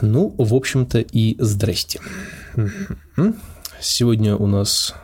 Ну, 0.00 0.34
в 0.38 0.54
общем-то, 0.54 1.00
и 1.00 1.36
здрасте. 1.38 2.00
Сегодня 3.80 4.36
у 4.36 4.46
нас 4.46 4.94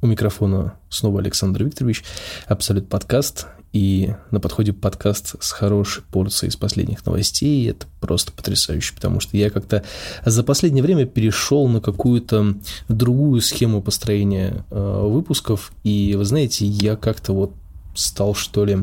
у 0.00 0.06
микрофона 0.06 0.74
снова 0.88 1.20
Александр 1.20 1.64
Викторович, 1.64 2.04
Абсолют 2.46 2.88
подкаст, 2.88 3.46
и 3.72 4.14
на 4.30 4.40
подходе 4.40 4.72
подкаст 4.72 5.34
с 5.42 5.50
хорошей 5.50 6.02
порцией 6.02 6.48
из 6.48 6.56
последних 6.56 7.04
новостей. 7.04 7.68
Это 7.68 7.86
просто 8.00 8.32
потрясающе, 8.32 8.94
потому 8.94 9.20
что 9.20 9.36
я 9.36 9.50
как-то 9.50 9.84
за 10.24 10.42
последнее 10.42 10.82
время 10.82 11.04
перешел 11.04 11.68
на 11.68 11.80
какую-то 11.80 12.54
другую 12.88 13.42
схему 13.42 13.82
построения 13.82 14.64
э, 14.70 15.00
выпусков, 15.06 15.72
и 15.84 16.14
вы 16.16 16.24
знаете, 16.24 16.64
я 16.64 16.96
как-то 16.96 17.34
вот 17.34 17.52
стал, 17.94 18.34
что 18.34 18.64
ли, 18.64 18.78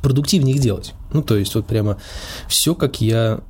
продуктивнее 0.00 0.54
их 0.54 0.62
делать. 0.62 0.94
Ну, 1.12 1.22
то 1.22 1.36
есть 1.36 1.54
вот 1.54 1.66
прямо 1.66 1.98
все, 2.48 2.74
как 2.74 3.00
я 3.00 3.40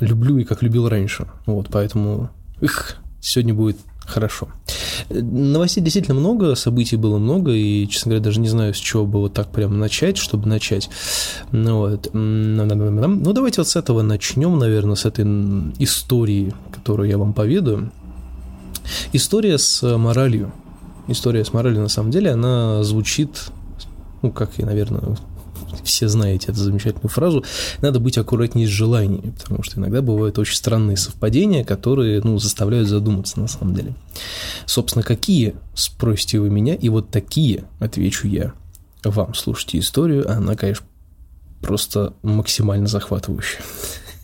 люблю 0.00 0.38
и 0.38 0.44
как 0.44 0.62
любил 0.62 0.88
раньше. 0.88 1.26
Вот, 1.46 1.68
поэтому 1.70 2.30
их 2.60 2.96
сегодня 3.20 3.54
будет 3.54 3.76
хорошо. 4.04 4.48
Новостей 5.08 5.82
действительно 5.82 6.18
много, 6.18 6.54
событий 6.54 6.96
было 6.96 7.18
много, 7.18 7.52
и, 7.52 7.86
честно 7.88 8.10
говоря, 8.10 8.24
даже 8.24 8.40
не 8.40 8.48
знаю, 8.48 8.74
с 8.74 8.78
чего 8.78 9.06
было 9.06 9.28
так 9.28 9.50
прямо 9.50 9.74
начать, 9.74 10.16
чтобы 10.16 10.48
начать. 10.48 10.90
Ну, 11.50 11.78
вот. 11.78 12.10
ну 12.12 13.32
давайте 13.32 13.60
вот 13.60 13.68
с 13.68 13.76
этого 13.76 14.02
начнем, 14.02 14.58
наверное, 14.58 14.96
с 14.96 15.04
этой 15.04 15.24
истории, 15.78 16.54
которую 16.72 17.08
я 17.08 17.18
вам 17.18 17.32
поведаю. 17.32 17.90
История 19.12 19.58
с 19.58 19.82
моралью. 19.96 20.52
История 21.08 21.44
с 21.44 21.52
моралью, 21.52 21.82
на 21.82 21.88
самом 21.88 22.10
деле, 22.10 22.30
она 22.30 22.82
звучит, 22.84 23.50
ну, 24.22 24.30
как 24.30 24.58
и, 24.58 24.64
наверное, 24.64 25.16
все 25.84 26.08
знаете 26.08 26.52
эту 26.52 26.60
замечательную 26.60 27.08
фразу, 27.08 27.44
надо 27.80 28.00
быть 28.00 28.18
аккуратнее 28.18 28.66
с 28.66 28.70
желаниями, 28.70 29.30
потому 29.30 29.62
что 29.62 29.78
иногда 29.78 30.02
бывают 30.02 30.38
очень 30.38 30.56
странные 30.56 30.96
совпадения, 30.96 31.64
которые, 31.64 32.20
ну, 32.22 32.38
заставляют 32.38 32.88
задуматься 32.88 33.40
на 33.40 33.48
самом 33.48 33.74
деле. 33.74 33.94
Собственно, 34.66 35.02
какие, 35.02 35.54
спросите 35.74 36.38
вы 36.38 36.50
меня, 36.50 36.74
и 36.74 36.88
вот 36.88 37.10
такие, 37.10 37.64
отвечу 37.78 38.28
я 38.28 38.52
вам. 39.04 39.34
Слушайте 39.34 39.78
историю, 39.78 40.30
она, 40.30 40.54
конечно, 40.54 40.86
просто 41.60 42.12
максимально 42.22 42.86
захватывающая. 42.86 43.62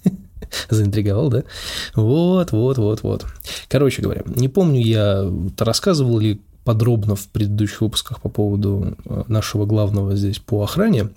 Заинтриговал, 0.70 1.30
да? 1.30 1.44
Вот, 1.94 2.52
вот, 2.52 2.78
вот, 2.78 3.02
вот. 3.02 3.26
Короче 3.68 4.02
говоря, 4.02 4.22
не 4.26 4.48
помню, 4.48 4.80
я 4.80 5.24
рассказывал 5.58 6.18
ли 6.18 6.40
подробно 6.64 7.16
в 7.16 7.28
предыдущих 7.28 7.80
выпусках 7.80 8.20
по 8.20 8.28
поводу 8.28 8.94
э, 9.06 9.24
нашего 9.28 9.64
главного 9.64 10.14
здесь 10.14 10.38
по 10.38 10.62
охране 10.62 11.08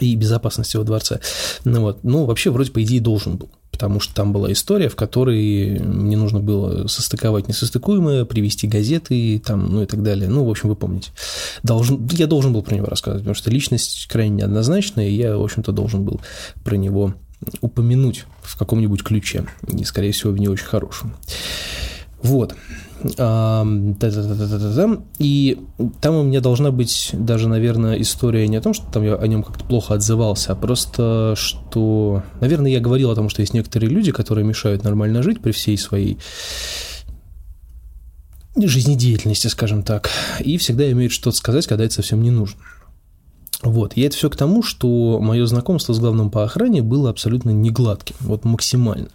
и 0.00 0.14
безопасности 0.14 0.76
во 0.76 0.84
дворце. 0.84 1.20
Ну, 1.64 1.80
вот. 1.80 2.04
ну, 2.04 2.24
вообще, 2.24 2.50
вроде, 2.50 2.70
по 2.70 2.82
идее, 2.82 3.00
должен 3.00 3.36
был 3.36 3.50
потому 3.76 4.00
что 4.00 4.14
там 4.14 4.32
была 4.32 4.50
история, 4.52 4.88
в 4.88 4.96
которой 4.96 5.78
мне 5.78 6.16
нужно 6.16 6.40
было 6.40 6.86
состыковать 6.86 7.46
несостыкуемое, 7.46 8.24
привести 8.24 8.66
газеты, 8.66 9.38
там, 9.38 9.66
ну 9.66 9.82
и 9.82 9.86
так 9.86 10.02
далее. 10.02 10.30
Ну, 10.30 10.46
в 10.46 10.50
общем, 10.50 10.70
вы 10.70 10.76
помните. 10.76 11.10
Должен, 11.62 12.08
я 12.12 12.26
должен 12.26 12.54
был 12.54 12.62
про 12.62 12.74
него 12.74 12.86
рассказывать, 12.86 13.24
потому 13.24 13.34
что 13.34 13.50
личность 13.50 14.06
крайне 14.06 14.36
неоднозначная, 14.36 15.08
и 15.08 15.14
я, 15.14 15.36
в 15.36 15.42
общем-то, 15.42 15.72
должен 15.72 16.06
был 16.06 16.22
про 16.64 16.76
него 16.76 17.16
упомянуть 17.60 18.24
в 18.40 18.56
каком-нибудь 18.56 19.02
ключе, 19.02 19.44
и, 19.68 19.84
скорее 19.84 20.12
всего, 20.12 20.32
в 20.32 20.38
не 20.38 20.48
очень 20.48 20.64
хорошем. 20.64 21.14
Вот. 22.22 22.54
И 25.18 25.58
там 26.00 26.14
у 26.14 26.22
меня 26.22 26.40
должна 26.40 26.70
быть 26.70 27.10
даже, 27.12 27.48
наверное, 27.48 28.00
история 28.00 28.48
не 28.48 28.56
о 28.56 28.62
том, 28.62 28.72
что 28.72 28.86
там 28.90 29.04
я 29.04 29.16
о 29.16 29.26
нем 29.26 29.42
как-то 29.42 29.64
плохо 29.64 29.94
отзывался, 29.94 30.52
а 30.52 30.56
просто, 30.56 31.34
что, 31.36 32.22
наверное, 32.40 32.70
я 32.70 32.80
говорил 32.80 33.10
о 33.10 33.14
том, 33.14 33.28
что 33.28 33.42
есть 33.42 33.52
некоторые 33.54 33.90
люди, 33.90 34.12
которые 34.12 34.44
мешают 34.44 34.82
нормально 34.82 35.22
жить 35.22 35.40
при 35.42 35.52
всей 35.52 35.76
своей 35.76 36.18
жизнедеятельности, 38.56 39.48
скажем 39.48 39.82
так, 39.82 40.08
и 40.40 40.56
всегда 40.56 40.90
имеют 40.90 41.12
что-то 41.12 41.36
сказать, 41.36 41.66
когда 41.66 41.84
это 41.84 41.92
совсем 41.92 42.22
не 42.22 42.30
нужно. 42.30 42.58
Вот, 43.62 43.92
и 43.94 44.00
это 44.00 44.16
все 44.16 44.30
к 44.30 44.36
тому, 44.36 44.62
что 44.62 45.18
мое 45.20 45.44
знакомство 45.46 45.92
с 45.92 45.98
главным 45.98 46.30
по 46.30 46.44
охране 46.44 46.82
было 46.82 47.10
абсолютно 47.10 47.50
негладким, 47.50 48.16
вот 48.20 48.44
максимально. 48.44 49.08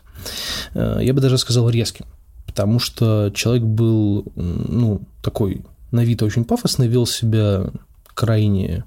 Э, 0.75 0.99
я 1.01 1.13
бы 1.13 1.21
даже 1.21 1.37
сказал 1.39 1.69
резким 1.69 2.05
потому 2.51 2.79
что 2.79 3.31
человек 3.33 3.63
был, 3.63 4.25
ну, 4.35 5.01
такой 5.21 5.63
на 5.91 6.03
вид 6.03 6.21
очень 6.21 6.43
пафосный, 6.43 6.87
вел 6.87 7.05
себя 7.05 7.71
крайне 8.13 8.83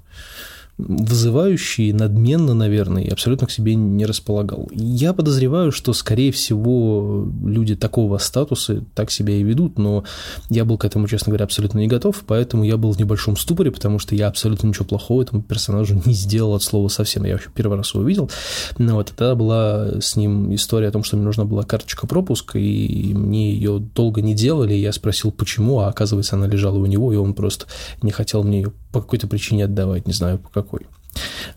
вызывающий, 0.77 1.93
надменно, 1.93 2.53
наверное, 2.53 3.03
и 3.03 3.09
абсолютно 3.09 3.47
к 3.47 3.51
себе 3.51 3.75
не 3.75 4.05
располагал. 4.05 4.69
Я 4.73 5.13
подозреваю, 5.13 5.71
что, 5.71 5.93
скорее 5.93 6.31
всего, 6.31 7.27
люди 7.43 7.75
такого 7.75 8.17
статуса 8.17 8.83
так 8.93 9.09
себя 9.09 9.33
и 9.33 9.43
ведут, 9.43 9.77
но 9.77 10.03
я 10.49 10.65
был 10.65 10.77
к 10.77 10.83
этому, 10.83 11.07
честно 11.07 11.31
говоря, 11.31 11.45
абсолютно 11.45 11.79
не 11.79 11.87
готов, 11.87 12.23
поэтому 12.27 12.63
я 12.63 12.75
был 12.75 12.91
в 12.91 12.99
небольшом 12.99 13.37
ступоре, 13.37 13.71
потому 13.71 13.99
что 13.99 14.15
я 14.15 14.27
абсолютно 14.27 14.67
ничего 14.67 14.85
плохого 14.85 15.21
этому 15.21 15.41
персонажу 15.41 16.01
не 16.05 16.13
сделал 16.13 16.55
от 16.55 16.63
слова 16.63 16.89
совсем. 16.89 17.23
Я 17.23 17.33
вообще 17.33 17.49
первый 17.53 17.77
раз 17.77 17.93
его 17.93 18.03
увидел. 18.03 18.29
Но 18.77 18.95
вот 18.95 19.13
тогда 19.15 19.35
была 19.35 20.01
с 20.01 20.15
ним 20.17 20.53
история 20.53 20.89
о 20.89 20.91
том, 20.91 21.03
что 21.03 21.15
мне 21.15 21.25
нужна 21.25 21.45
была 21.45 21.63
карточка 21.63 22.05
пропуска, 22.05 22.59
и 22.59 23.13
мне 23.13 23.53
ее 23.53 23.79
долго 23.79 24.21
не 24.21 24.35
делали. 24.35 24.73
Я 24.73 24.91
спросил, 24.91 25.31
почему, 25.31 25.79
а 25.79 25.87
оказывается, 25.87 26.35
она 26.35 26.47
лежала 26.47 26.77
у 26.77 26.85
него, 26.85 27.13
и 27.13 27.15
он 27.15 27.33
просто 27.33 27.65
не 28.01 28.11
хотел 28.11 28.43
мне 28.43 28.61
ее 28.61 28.73
по 28.95 29.01
какой-то 29.01 29.27
причине 29.27 29.65
отдавать, 29.65 30.07
не 30.07 30.13
знаю 30.13 30.39
по 30.39 30.49
какой. 30.49 30.87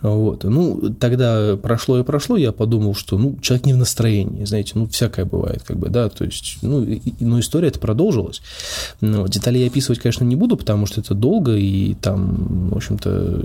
Вот. 0.02 0.42
Ну, 0.42 0.92
тогда 0.98 1.56
прошло 1.56 2.00
и 2.00 2.02
прошло, 2.02 2.36
я 2.36 2.50
подумал, 2.50 2.96
что, 2.96 3.16
ну, 3.16 3.36
человек 3.40 3.66
не 3.66 3.74
в 3.74 3.76
настроении, 3.76 4.44
знаете, 4.44 4.72
ну, 4.74 4.88
всякое 4.88 5.24
бывает, 5.24 5.62
как 5.64 5.78
бы, 5.78 5.88
да, 5.88 6.08
то 6.08 6.24
есть, 6.24 6.58
ну, 6.62 6.82
и, 6.82 7.00
но 7.20 7.38
история 7.38 7.68
это 7.68 7.78
продолжилась. 7.78 8.42
Но 9.00 9.28
детали 9.28 9.58
я 9.58 9.68
описывать, 9.68 10.00
конечно, 10.00 10.24
не 10.24 10.34
буду, 10.34 10.56
потому 10.56 10.86
что 10.86 11.00
это 11.00 11.14
долго, 11.14 11.54
и 11.54 11.94
там, 11.94 12.70
в 12.70 12.76
общем-то, 12.76 13.40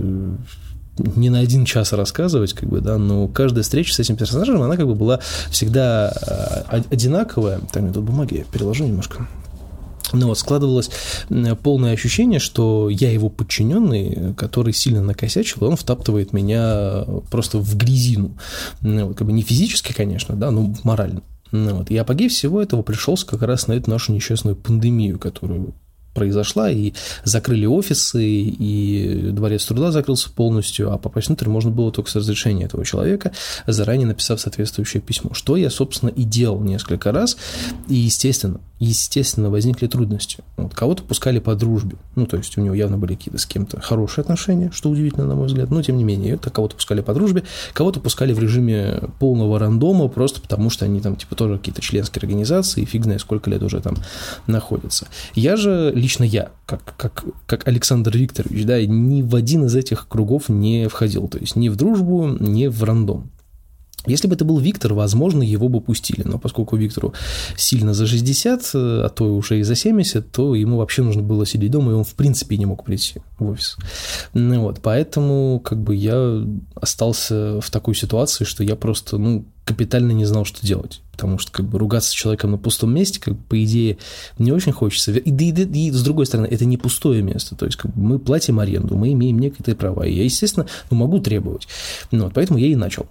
не 0.98 1.30
на 1.30 1.40
один 1.40 1.66
час 1.66 1.94
рассказывать, 1.94 2.54
как 2.54 2.70
бы, 2.70 2.82
да, 2.82 2.98
но 2.98 3.28
каждая 3.28 3.64
встреча 3.64 3.94
с 3.94 4.00
этим 4.00 4.16
персонажем, 4.16 4.60
она 4.60 4.76
как 4.76 4.88
бы 4.88 4.96
была 4.96 5.20
всегда 5.52 6.10
а, 6.10 6.82
одинаковая. 6.90 7.62
Так, 7.72 7.94
тут 7.94 8.04
бумаги 8.04 8.38
я 8.38 8.44
переложу 8.44 8.86
немножко. 8.86 9.28
Ну 10.14 10.28
вот, 10.28 10.38
складывалось 10.38 10.90
полное 11.64 11.94
ощущение, 11.94 12.40
что 12.40 12.88
я 12.90 13.12
его 13.12 13.30
подчиненный, 13.30 14.34
который 14.36 14.72
сильно 14.74 15.02
накосячил, 15.02 15.66
он 15.66 15.76
втаптывает 15.76 16.34
меня 16.34 17.06
просто 17.32 17.58
в 17.58 17.76
грязину. 17.76 18.38
Ну, 18.82 19.14
как 19.14 19.28
бы 19.28 19.34
не 19.34 19.42
физически, 19.42 19.92
конечно, 19.92 20.36
да, 20.36 20.52
но 20.52 20.74
морально. 20.84 21.24
Ну, 21.52 21.76
вот. 21.76 21.92
И 21.92 21.98
апогей 21.98 22.30
всего 22.30 22.62
этого 22.62 22.82
пришелся 22.82 23.26
как 23.28 23.42
раз 23.44 23.68
на 23.68 23.74
эту 23.74 23.90
нашу 23.90 24.14
несчастную 24.14 24.56
пандемию, 24.56 25.20
которую 25.20 25.74
произошла, 26.14 26.70
и 26.70 26.94
закрыли 27.24 27.66
офисы, 27.66 28.24
и 28.24 29.30
дворец 29.32 29.66
труда 29.66 29.92
закрылся 29.92 30.30
полностью, 30.30 30.92
а 30.92 30.98
попасть 30.98 31.28
внутрь 31.28 31.50
можно 31.50 31.72
было 31.72 31.92
только 31.92 32.10
с 32.10 32.16
разрешения 32.16 32.66
этого 32.66 32.86
человека, 32.86 33.32
заранее 33.68 34.08
написав 34.08 34.40
соответствующее 34.40 35.02
письмо, 35.02 35.34
что 35.34 35.58
я, 35.58 35.70
собственно, 35.70 36.10
и 36.10 36.24
делал 36.24 36.62
несколько 36.62 37.12
раз, 37.12 37.38
и, 37.88 37.96
естественно, 37.96 38.60
естественно, 38.80 39.50
возникли 39.50 39.88
трудности. 39.88 40.44
Вот, 40.58 40.74
кого-то 40.74 41.04
пускали 41.04 41.40
по 41.40 41.56
дружбе, 41.56 41.98
ну, 42.16 42.26
то 42.26 42.38
есть 42.38 42.58
у 42.58 42.62
него 42.62 42.76
явно 42.76 42.98
были 42.98 43.16
какие-то 43.16 43.38
с 43.38 43.46
кем-то 43.46 43.80
хорошие 43.80 44.24
отношения, 44.24 44.72
что 44.74 44.90
удивительно, 44.90 45.26
на 45.26 45.36
мой 45.36 45.48
взгляд, 45.48 45.72
но, 45.72 45.82
тем 45.82 45.98
не 45.98 46.04
менее, 46.04 46.34
это 46.34 46.50
кого-то 46.50 46.76
пускали 46.76 47.02
по 47.02 47.14
дружбе, 47.14 47.44
кого-то 47.74 48.00
пускали 48.00 48.34
в 48.34 48.40
режиме 48.40 49.02
полного 49.20 49.58
рандома, 49.58 50.08
просто 50.10 50.42
потому 50.42 50.70
что 50.70 50.86
они 50.86 51.00
там, 51.00 51.16
типа, 51.16 51.36
тоже 51.36 51.58
какие-то 51.58 51.82
членские 51.82 52.20
организации, 52.22 52.82
и 52.82 52.86
фиг 52.86 53.04
знает, 53.04 53.22
сколько 53.22 53.50
лет 53.50 53.64
уже 53.64 53.80
там 53.80 53.96
находятся. 54.48 55.08
Я 55.34 55.56
же, 55.56 55.92
лично 56.04 56.24
я, 56.24 56.52
как, 56.66 56.96
как, 56.98 57.24
как 57.48 57.68
Александр 57.68 58.16
Викторович, 58.16 58.66
да, 58.66 58.86
ни 58.86 59.22
в 59.22 59.36
один 59.36 59.66
из 59.66 59.76
этих 59.76 60.08
кругов 60.08 60.50
не 60.50 60.88
входил, 60.90 61.28
то 61.28 61.38
есть 61.38 61.56
ни 61.56 61.70
в 61.70 61.76
дружбу, 61.76 62.28
ни 62.28 62.68
в 62.68 62.84
рандом. 62.84 63.32
Если 64.06 64.28
бы 64.28 64.36
это 64.36 64.44
был 64.44 64.60
Виктор, 64.60 64.94
возможно, 64.94 65.44
его 65.44 65.70
бы 65.70 65.80
пустили, 65.80 66.24
но 66.26 66.38
поскольку 66.38 66.76
Виктору 66.76 67.14
сильно 67.56 67.94
за 67.94 68.06
60, 68.06 68.72
а 68.74 69.10
то 69.10 69.34
уже 69.34 69.60
и 69.60 69.64
за 69.64 69.76
70, 69.76 70.30
то 70.30 70.56
ему 70.56 70.78
вообще 70.78 71.04
нужно 71.04 71.22
было 71.22 71.46
сидеть 71.46 71.72
дома, 71.72 71.92
и 71.92 71.96
он 71.96 72.04
в 72.04 72.14
принципе 72.16 72.58
не 72.58 72.66
мог 72.66 72.84
прийти 72.84 73.22
в 73.40 73.48
офис. 73.48 73.78
Ну, 74.34 74.62
вот, 74.62 74.82
поэтому 74.82 75.62
как 75.64 75.82
бы 75.82 75.96
я 75.96 76.46
остался 76.76 77.62
в 77.62 77.72
такой 77.72 77.96
ситуации, 77.96 78.44
что 78.44 78.62
я 78.62 78.76
просто, 78.76 79.18
ну, 79.18 79.46
капитально 79.66 80.12
не 80.12 80.26
знал, 80.26 80.46
что 80.46 80.66
делать. 80.66 81.02
Потому 81.12 81.38
что 81.38 81.52
как 81.52 81.66
бы 81.68 81.80
ругаться 81.80 82.10
с 82.10 82.14
человеком 82.14 82.52
на 82.52 82.58
пустом 82.58 82.94
месте, 82.94 83.20
как 83.20 83.36
бы, 83.36 83.44
по 83.50 83.64
идее, 83.64 83.98
не 84.38 84.52
очень 84.52 84.72
хочется. 84.72 85.12
И, 85.12 85.30
и, 85.30 85.52
и, 85.52 85.88
и 85.88 85.92
с 85.92 86.04
другой 86.04 86.26
стороны, 86.26 86.48
это 86.48 86.66
не 86.66 86.78
пустое 86.78 87.22
место. 87.22 87.56
То 87.56 87.66
есть 87.66 87.78
как 87.78 87.94
бы, 87.94 88.02
мы 88.02 88.20
платим 88.20 88.60
аренду, 88.60 88.96
мы 88.96 89.14
имеем 89.14 89.40
некоторые 89.40 89.76
права. 89.76 90.06
И 90.06 90.14
я, 90.14 90.24
естественно, 90.24 90.66
ну, 90.90 90.98
могу 90.98 91.20
требовать. 91.20 91.68
Ну, 92.12 92.26
вот, 92.26 92.34
поэтому 92.34 92.60
я 92.60 92.68
и 92.68 92.76
начал 92.76 93.08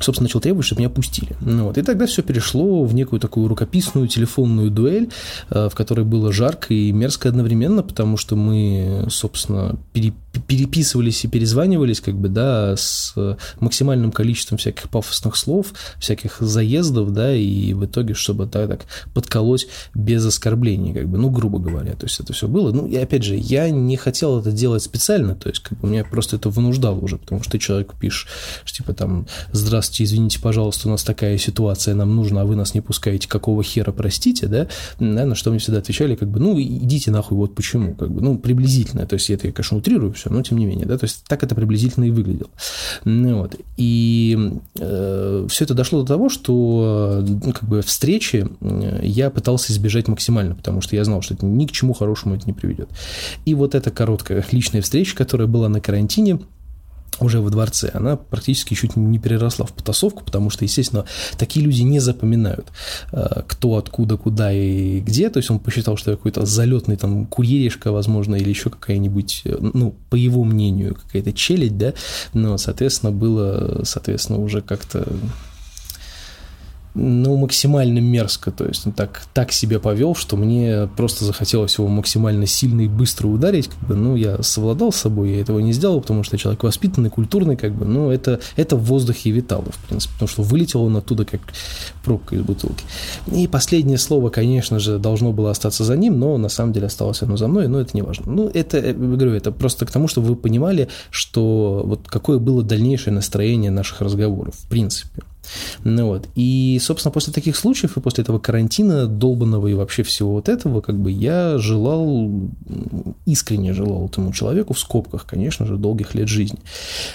собственно, 0.00 0.26
начал 0.26 0.40
требовать, 0.40 0.66
чтобы 0.66 0.80
меня 0.80 0.90
пустили. 0.90 1.36
Ну, 1.40 1.64
вот. 1.64 1.78
И 1.78 1.82
тогда 1.82 2.06
все 2.06 2.22
перешло 2.22 2.84
в 2.84 2.94
некую 2.94 3.20
такую 3.20 3.48
рукописную 3.48 4.08
телефонную 4.08 4.70
дуэль, 4.70 5.10
э, 5.50 5.68
в 5.70 5.74
которой 5.74 6.04
было 6.04 6.32
жарко 6.32 6.74
и 6.74 6.90
мерзко 6.90 7.28
одновременно, 7.28 7.82
потому 7.82 8.16
что 8.16 8.34
мы, 8.34 9.06
собственно, 9.08 9.78
пере 9.92 10.12
переписывались 10.40 11.24
и 11.24 11.28
перезванивались, 11.28 12.00
как 12.00 12.14
бы, 12.16 12.28
да, 12.28 12.76
с 12.76 13.14
максимальным 13.60 14.12
количеством 14.12 14.58
всяких 14.58 14.88
пафосных 14.88 15.36
слов, 15.36 15.72
всяких 15.98 16.38
заездов, 16.40 17.12
да, 17.12 17.34
и 17.34 17.72
в 17.72 17.84
итоге, 17.84 18.14
чтобы 18.14 18.46
так, 18.46 18.68
так 18.68 18.84
подколоть 19.12 19.66
без 19.94 20.24
оскорблений, 20.24 20.92
как 20.92 21.08
бы, 21.08 21.18
ну, 21.18 21.30
грубо 21.30 21.58
говоря, 21.58 21.92
то 21.92 22.06
есть 22.06 22.20
это 22.20 22.32
все 22.32 22.48
было. 22.48 22.72
Ну, 22.72 22.86
и 22.86 22.96
опять 22.96 23.24
же, 23.24 23.36
я 23.36 23.70
не 23.70 23.96
хотел 23.96 24.40
это 24.40 24.52
делать 24.52 24.82
специально, 24.82 25.34
то 25.34 25.48
есть, 25.48 25.62
как 25.62 25.78
бы, 25.78 25.88
меня 25.88 26.04
просто 26.04 26.36
это 26.36 26.50
вынуждало 26.50 26.98
уже, 26.98 27.18
потому 27.18 27.42
что 27.42 27.52
ты 27.52 27.58
человеку 27.58 27.94
пишешь, 27.98 28.28
что, 28.64 28.78
типа, 28.78 28.94
там, 28.94 29.26
здравствуйте, 29.52 30.04
извините, 30.04 30.40
пожалуйста, 30.40 30.88
у 30.88 30.90
нас 30.90 31.04
такая 31.04 31.38
ситуация, 31.38 31.94
нам 31.94 32.14
нужно, 32.14 32.42
а 32.42 32.44
вы 32.44 32.56
нас 32.56 32.74
не 32.74 32.80
пускаете, 32.80 33.28
какого 33.28 33.62
хера, 33.62 33.92
простите, 33.92 34.46
да, 34.46 34.68
да 34.98 35.24
на 35.24 35.34
что 35.34 35.50
мне 35.50 35.58
всегда 35.58 35.78
отвечали, 35.78 36.14
как 36.16 36.28
бы, 36.28 36.40
ну, 36.40 36.60
идите 36.60 37.10
нахуй, 37.10 37.36
вот 37.36 37.54
почему, 37.54 37.94
как 37.94 38.10
бы, 38.10 38.20
ну, 38.20 38.38
приблизительно, 38.38 39.06
то 39.06 39.14
есть, 39.14 39.30
это 39.30 39.46
я, 39.46 39.52
конечно, 39.52 39.78
утрирую 39.78 40.12
все, 40.24 40.32
но 40.32 40.42
тем 40.42 40.58
не 40.58 40.66
менее, 40.66 40.86
да, 40.86 40.98
то 40.98 41.04
есть, 41.04 41.24
так 41.26 41.42
это 41.42 41.54
приблизительно 41.54 42.04
и 42.04 42.10
выглядело. 42.10 42.50
Ну, 43.04 43.38
вот, 43.42 43.56
и 43.76 44.52
э, 44.78 45.46
все 45.48 45.64
это 45.64 45.74
дошло 45.74 46.02
до 46.02 46.06
того, 46.06 46.28
что, 46.28 47.24
ну, 47.26 47.52
как 47.52 47.64
бы, 47.68 47.82
встречи 47.82 48.48
э, 48.60 49.00
я 49.02 49.30
пытался 49.30 49.72
избежать 49.72 50.08
максимально, 50.08 50.54
потому 50.54 50.80
что 50.80 50.96
я 50.96 51.04
знал, 51.04 51.22
что 51.22 51.34
это 51.34 51.46
ни 51.46 51.66
к 51.66 51.72
чему 51.72 51.92
хорошему 51.92 52.34
это 52.34 52.46
не 52.46 52.52
приведет. 52.52 52.88
И 53.44 53.54
вот 53.54 53.74
эта 53.74 53.90
короткая 53.90 54.44
личная 54.50 54.82
встреча, 54.82 55.16
которая 55.16 55.46
была 55.46 55.68
на 55.68 55.80
карантине, 55.80 56.40
уже 57.20 57.40
во 57.40 57.50
дворце, 57.50 57.90
она 57.94 58.16
практически 58.16 58.74
чуть 58.74 58.96
не 58.96 59.18
переросла 59.18 59.66
в 59.66 59.72
потасовку, 59.72 60.24
потому 60.24 60.50
что, 60.50 60.64
естественно, 60.64 61.04
такие 61.38 61.64
люди 61.64 61.82
не 61.82 62.00
запоминают, 62.00 62.66
э, 63.12 63.42
кто, 63.46 63.76
откуда, 63.76 64.16
куда 64.16 64.52
и 64.52 65.00
где. 65.00 65.30
То 65.30 65.38
есть 65.38 65.50
он 65.50 65.58
посчитал, 65.58 65.96
что 65.96 66.12
какой-то 66.12 66.46
залетный 66.46 66.96
там 66.96 67.26
курьеришка, 67.26 67.92
возможно, 67.92 68.36
или 68.36 68.48
еще 68.48 68.70
какая-нибудь, 68.70 69.42
э, 69.44 69.56
ну, 69.60 69.94
по 70.10 70.16
его 70.16 70.44
мнению, 70.44 70.94
какая-то 70.94 71.32
челядь, 71.32 71.78
да. 71.78 71.94
Но, 72.32 72.58
соответственно, 72.58 73.12
было, 73.12 73.82
соответственно, 73.84 74.38
уже 74.40 74.60
как-то 74.60 75.06
ну, 76.94 77.36
максимально 77.36 77.98
мерзко, 77.98 78.52
то 78.52 78.64
есть 78.64 78.86
он 78.86 78.92
так, 78.92 79.22
так 79.32 79.50
себя 79.50 79.80
повел, 79.80 80.14
что 80.14 80.36
мне 80.36 80.88
просто 80.96 81.24
захотелось 81.24 81.76
его 81.76 81.88
максимально 81.88 82.46
сильно 82.46 82.82
и 82.82 82.88
быстро 82.88 83.26
ударить, 83.26 83.68
как 83.68 83.88
бы, 83.88 83.94
ну, 83.96 84.14
я 84.14 84.42
совладал 84.42 84.92
с 84.92 84.96
собой, 84.96 85.32
я 85.32 85.40
этого 85.40 85.58
не 85.58 85.72
сделал, 85.72 86.00
потому 86.00 86.22
что 86.22 86.36
я 86.36 86.38
человек 86.38 86.62
воспитанный, 86.62 87.10
культурный, 87.10 87.56
как 87.56 87.74
бы, 87.74 87.84
ну, 87.84 88.10
это, 88.10 88.38
это 88.54 88.76
в 88.76 88.84
воздухе 88.84 89.30
витало, 89.30 89.66
в 89.70 89.88
принципе, 89.88 90.12
потому 90.14 90.28
что 90.28 90.42
вылетел 90.42 90.82
он 90.82 90.96
оттуда 90.96 91.24
как 91.24 91.40
пробка 92.04 92.36
из 92.36 92.42
бутылки. 92.42 92.84
И 93.32 93.48
последнее 93.48 93.98
слово, 93.98 94.30
конечно 94.30 94.78
же, 94.78 94.98
должно 94.98 95.32
было 95.32 95.50
остаться 95.50 95.82
за 95.82 95.96
ним, 95.96 96.20
но 96.20 96.38
на 96.38 96.48
самом 96.48 96.72
деле 96.72 96.86
осталось 96.86 97.22
оно 97.22 97.36
за 97.36 97.48
мной, 97.48 97.66
но 97.66 97.80
это 97.80 97.90
не 97.94 98.02
важно. 98.02 98.30
Ну, 98.30 98.48
это, 98.48 98.78
я 98.78 98.92
говорю, 98.92 99.32
это 99.32 99.50
просто 99.50 99.84
к 99.84 99.90
тому, 99.90 100.06
чтобы 100.06 100.28
вы 100.28 100.36
понимали, 100.36 100.88
что 101.10 101.82
вот 101.84 102.06
какое 102.06 102.38
было 102.38 102.62
дальнейшее 102.62 103.12
настроение 103.12 103.72
наших 103.72 104.00
разговоров, 104.00 104.54
в 104.54 104.68
принципе. 104.68 105.22
Ну 105.84 106.06
вот. 106.06 106.28
И, 106.34 106.78
собственно, 106.80 107.12
после 107.12 107.32
таких 107.32 107.56
случаев 107.56 107.96
и 107.96 108.00
после 108.00 108.22
этого 108.22 108.38
карантина 108.38 109.06
долбанного 109.06 109.68
и 109.68 109.74
вообще 109.74 110.02
всего 110.02 110.32
вот 110.32 110.48
этого, 110.48 110.80
как 110.80 110.98
бы 110.98 111.10
я 111.10 111.58
желал, 111.58 112.30
искренне 113.26 113.72
желал 113.72 114.06
этому 114.06 114.32
человеку, 114.32 114.74
в 114.74 114.78
скобках, 114.78 115.26
конечно 115.26 115.66
же, 115.66 115.76
долгих 115.76 116.14
лет 116.14 116.28
жизни. 116.28 116.58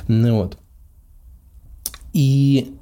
Ну 0.08 0.38
вот. 0.38 0.58
И 2.14 2.74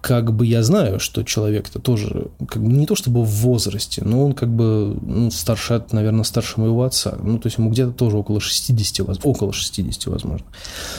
как 0.00 0.32
бы 0.34 0.46
я 0.46 0.62
знаю, 0.62 0.98
что 0.98 1.22
человек-то 1.22 1.78
тоже, 1.78 2.28
как 2.48 2.62
бы 2.62 2.72
не 2.72 2.86
то 2.86 2.94
чтобы 2.94 3.22
в 3.22 3.28
возрасте, 3.28 4.02
но 4.04 4.24
он 4.24 4.32
как 4.32 4.48
бы 4.48 4.96
ну, 5.02 5.30
старше, 5.30 5.84
наверное, 5.92 6.24
старше 6.24 6.58
моего 6.60 6.84
отца. 6.84 7.18
Ну, 7.22 7.38
то 7.38 7.46
есть 7.48 7.58
ему 7.58 7.70
где-то 7.70 7.92
тоже 7.92 8.16
около 8.16 8.40
60, 8.40 9.24
около 9.24 9.52
60, 9.52 10.06
возможно. 10.06 10.46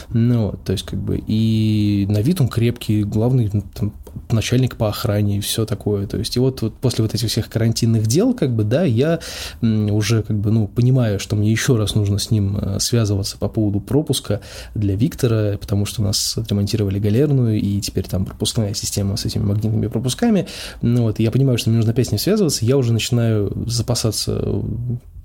Ну, 0.10 0.48
вот, 0.48 0.64
то 0.64 0.72
есть 0.72 0.86
как 0.86 1.00
бы 1.00 1.22
и 1.26 2.06
на 2.10 2.20
вид 2.22 2.42
он 2.42 2.48
крепкий, 2.48 3.04
главный 3.04 3.50
там, 3.74 3.92
начальник 4.30 4.76
по 4.76 4.90
охране 4.90 5.38
и 5.38 5.40
все 5.40 5.66
такое. 5.66 6.08
То 6.08 6.18
есть 6.18 6.36
и 6.36 6.40
вот, 6.40 6.62
вот 6.62 6.76
после 6.76 7.04
вот 7.04 7.14
этих 7.14 7.30
всех 7.30 7.50
карантинных 7.50 8.08
дел, 8.08 8.34
как 8.34 8.56
бы, 8.56 8.64
да, 8.64 8.84
я 8.84 9.20
уже 9.62 10.24
как 10.24 10.38
бы, 10.38 10.52
ну, 10.52 10.68
понимаю, 10.68 11.20
что 11.20 11.36
мне 11.36 11.52
еще 11.52 11.78
раз 11.78 11.96
нужно 11.96 12.20
с 12.20 12.32
ним 12.32 12.58
э, 12.58 12.80
связываться 12.80 13.38
по 13.38 13.48
поводу 13.48 13.80
пропуска 13.80 14.42
для 14.76 14.96
Виктора, 14.96 15.58
потому 15.58 15.86
что 15.86 16.02
у 16.02 16.06
нас 16.06 16.38
отремонтировали 16.38 17.00
галерную, 17.00 17.60
и 17.60 17.80
теперь 17.82 18.08
там 18.08 18.26
пропускная 18.26 18.74
система 18.74 19.18
с 19.18 19.26
этими 19.26 19.44
магнитными 19.44 19.88
пропусками. 19.88 20.48
Ну 20.82 21.04
вот, 21.04 21.20
я 21.20 21.32
понимаю, 21.32 21.58
что 21.58 21.70
мне 21.70 21.78
нужно 21.78 21.92
опять 21.92 22.08
с 22.08 22.12
ним 22.12 22.20
связываться, 22.20 22.66
я 22.66 22.78
уже 22.78 22.94
начинаю 22.94 23.52
запасаться 23.68 24.42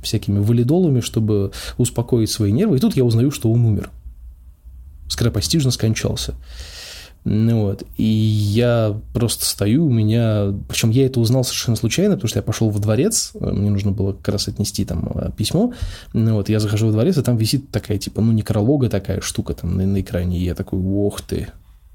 всякими 0.03 0.39
валидолами, 0.39 1.01
чтобы 1.01 1.53
успокоить 1.79 2.31
свои 2.31 2.53
нервы, 2.53 2.77
и 2.77 2.81
тут 2.81 2.97
я 2.97 3.05
узнаю, 3.05 3.31
что 3.31 3.51
он 3.51 3.65
умер. 3.65 3.91
Скоропостижно 5.09 5.71
скончался. 5.71 6.35
Ну 7.29 7.63
вот. 7.63 7.83
И 7.97 8.05
я 8.05 8.97
просто 9.13 9.45
стою, 9.47 9.87
у 9.87 9.91
меня... 9.91 10.55
Причем 10.69 10.91
я 10.91 11.07
это 11.07 11.19
узнал 11.19 11.43
совершенно 11.43 11.77
случайно, 11.77 12.15
потому 12.15 12.29
что 12.29 12.39
я 12.39 12.43
пошел 12.45 12.71
в 12.71 12.79
дворец, 12.79 13.33
мне 13.35 13.69
нужно 13.69 13.91
было 13.91 14.13
как 14.13 14.29
раз 14.29 14.47
отнести 14.47 14.85
там 14.85 15.11
э, 15.13 15.31
письмо. 15.37 15.73
Ну 16.13 16.35
вот, 16.35 16.49
я 16.49 16.61
захожу 16.61 16.87
в 16.87 16.93
дворец, 16.93 17.19
и 17.19 17.23
там 17.23 17.37
висит 17.37 17.73
такая, 17.73 17.99
типа, 17.99 18.21
ну, 18.21 18.31
некролога 18.31 18.89
такая 18.89 19.21
штука 19.21 19.55
там 19.55 19.77
на, 19.77 19.85
на 19.85 20.01
экране. 20.01 20.39
И 20.39 20.45
я 20.45 20.55
такой, 20.55 20.79
ох 20.79 21.21
ты, 21.21 21.49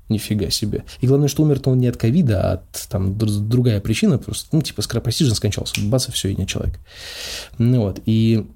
нифига 0.10 0.50
себе. 0.50 0.84
И 1.00 1.08
главное, 1.08 1.30
что 1.30 1.44
умер-то 1.44 1.70
он 1.70 1.80
не 1.80 1.88
от 1.88 1.96
ковида, 1.96 2.42
а 2.42 2.54
от 2.56 2.90
там 2.90 3.18
другая 3.18 3.80
причина, 3.80 4.18
просто, 4.18 4.50
ну, 4.52 4.62
типа, 4.62 4.82
скоропостижно 4.82 5.34
скончался. 5.34 5.76
Бац, 5.82 6.10
и 6.10 6.12
все, 6.12 6.28
и 6.28 6.36
не 6.36 6.46
человек. 6.46 6.78
Ну 7.58 7.84
вот, 7.84 8.02
и 8.06 8.48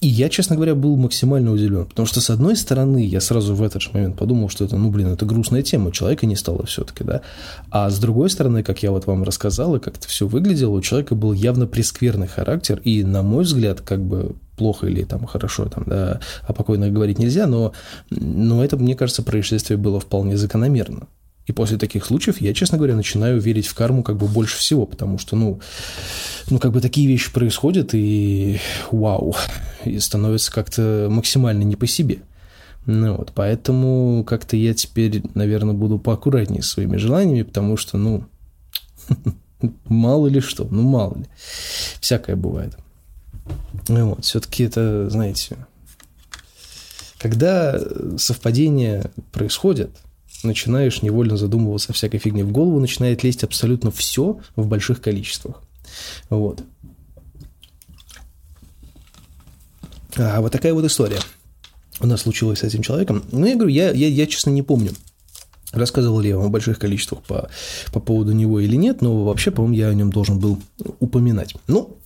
и 0.00 0.06
я, 0.06 0.28
честно 0.28 0.54
говоря, 0.54 0.74
был 0.74 0.96
максимально 0.96 1.52
удивлен, 1.52 1.86
потому 1.86 2.06
что, 2.06 2.20
с 2.20 2.30
одной 2.30 2.56
стороны, 2.56 3.04
я 3.04 3.20
сразу 3.20 3.54
в 3.54 3.62
этот 3.62 3.82
же 3.82 3.90
момент 3.92 4.16
подумал, 4.16 4.48
что 4.48 4.64
это, 4.64 4.76
ну, 4.76 4.90
блин, 4.90 5.08
это 5.08 5.26
грустная 5.26 5.62
тема, 5.62 5.90
человека 5.90 6.26
не 6.26 6.36
стало 6.36 6.66
все-таки, 6.66 7.02
да, 7.02 7.22
а 7.70 7.90
с 7.90 7.98
другой 7.98 8.30
стороны, 8.30 8.62
как 8.62 8.82
я 8.82 8.92
вот 8.92 9.06
вам 9.06 9.24
рассказал, 9.24 9.74
и 9.76 9.80
как 9.80 9.96
это 9.96 10.06
все 10.06 10.26
выглядело, 10.26 10.76
у 10.76 10.80
человека 10.80 11.14
был 11.14 11.32
явно 11.32 11.66
прескверный 11.66 12.28
характер, 12.28 12.80
и, 12.84 13.02
на 13.02 13.22
мой 13.22 13.42
взгляд, 13.44 13.80
как 13.80 14.00
бы 14.04 14.36
плохо 14.56 14.86
или 14.86 15.04
там 15.04 15.26
хорошо, 15.26 15.66
там, 15.66 15.84
да, 15.86 16.20
о 16.42 16.52
покойных 16.52 16.92
говорить 16.92 17.18
нельзя, 17.18 17.46
но, 17.46 17.72
но 18.10 18.64
это, 18.64 18.76
мне 18.76 18.94
кажется, 18.94 19.22
происшествие 19.22 19.78
было 19.78 19.98
вполне 20.00 20.36
закономерно. 20.36 21.08
И 21.48 21.52
после 21.52 21.78
таких 21.78 22.04
случаев 22.04 22.42
я, 22.42 22.52
честно 22.52 22.76
говоря, 22.76 22.94
начинаю 22.94 23.40
верить 23.40 23.66
в 23.66 23.74
карму 23.74 24.02
как 24.02 24.18
бы 24.18 24.26
больше 24.26 24.58
всего, 24.58 24.84
потому 24.84 25.18
что, 25.18 25.34
ну, 25.34 25.60
ну 26.50 26.58
как 26.58 26.72
бы 26.72 26.82
такие 26.82 27.08
вещи 27.08 27.32
происходят, 27.32 27.94
и 27.94 28.60
вау, 28.92 29.34
и 29.86 29.98
становится 29.98 30.52
как-то 30.52 31.08
максимально 31.10 31.62
не 31.62 31.74
по 31.74 31.86
себе. 31.86 32.18
Ну 32.84 33.16
вот, 33.16 33.32
поэтому 33.34 34.24
как-то 34.24 34.56
я 34.56 34.74
теперь, 34.74 35.22
наверное, 35.34 35.72
буду 35.72 35.98
поаккуратнее 35.98 36.62
с 36.62 36.68
своими 36.68 36.98
желаниями, 36.98 37.42
потому 37.42 37.78
что, 37.78 37.96
ну, 37.96 38.24
мало 39.86 40.26
ли 40.26 40.40
что, 40.40 40.68
ну 40.70 40.82
мало 40.82 41.16
ли, 41.16 41.26
всякое 41.98 42.36
бывает. 42.36 42.76
Ну 43.88 44.10
вот, 44.10 44.24
все-таки 44.26 44.64
это, 44.64 45.08
знаете, 45.08 45.56
когда 47.18 47.80
совпадения 48.18 49.10
происходят– 49.32 49.90
начинаешь 50.42 51.02
невольно 51.02 51.36
задумываться 51.36 51.92
всякой 51.92 52.18
фигне. 52.18 52.44
В 52.44 52.52
голову 52.52 52.80
начинает 52.80 53.22
лезть 53.24 53.44
абсолютно 53.44 53.90
все 53.90 54.40
в 54.56 54.66
больших 54.66 55.00
количествах. 55.00 55.62
Вот. 56.30 56.62
А 60.16 60.40
вот 60.40 60.52
такая 60.52 60.74
вот 60.74 60.84
история 60.84 61.20
у 62.00 62.06
нас 62.06 62.22
случилась 62.22 62.60
с 62.60 62.64
этим 62.64 62.82
человеком. 62.82 63.24
Ну, 63.32 63.46
я 63.46 63.54
говорю, 63.54 63.70
я, 63.70 63.90
я, 63.90 64.08
я 64.08 64.26
честно 64.26 64.50
не 64.50 64.62
помню, 64.62 64.92
рассказывал 65.72 66.20
ли 66.20 66.30
я 66.30 66.36
вам 66.36 66.46
о 66.46 66.50
больших 66.50 66.78
количествах 66.78 67.22
по, 67.22 67.48
по 67.92 68.00
поводу 68.00 68.32
него 68.32 68.60
или 68.60 68.76
нет, 68.76 69.00
но 69.02 69.24
вообще, 69.24 69.50
по-моему, 69.50 69.76
я 69.76 69.88
о 69.88 69.94
нем 69.94 70.10
должен 70.10 70.38
был 70.38 70.58
упоминать. 71.00 71.54
Ну, 71.66 71.98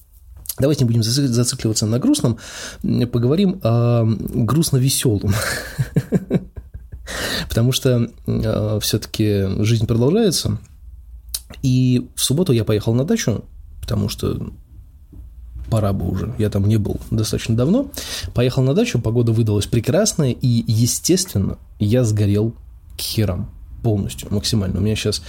Давайте 0.58 0.84
не 0.84 0.88
будем 0.88 1.02
зацикливаться 1.02 1.86
на 1.86 1.98
грустном, 1.98 2.36
поговорим 2.82 3.58
о 3.62 4.04
грустно-веселом. 4.04 5.34
Потому 7.48 7.72
что 7.72 8.10
э, 8.26 8.78
все-таки 8.80 9.62
жизнь 9.62 9.86
продолжается. 9.86 10.58
И 11.62 12.08
в 12.14 12.22
субботу 12.22 12.52
я 12.52 12.64
поехал 12.64 12.94
на 12.94 13.04
дачу, 13.04 13.44
потому 13.80 14.08
что 14.08 14.52
пора 15.70 15.92
бы 15.92 16.08
уже, 16.08 16.34
я 16.38 16.50
там 16.50 16.66
не 16.66 16.76
был 16.76 17.00
достаточно 17.10 17.56
давно. 17.56 17.90
Поехал 18.34 18.62
на 18.62 18.74
дачу, 18.74 19.00
погода 19.00 19.32
выдалась 19.32 19.66
прекрасная, 19.66 20.32
и, 20.32 20.64
естественно, 20.66 21.58
я 21.78 22.04
сгорел 22.04 22.54
к 22.96 23.00
херам 23.00 23.48
полностью, 23.82 24.28
максимально. 24.30 24.78
У 24.78 24.82
меня 24.82 24.96
сейчас 24.96 25.22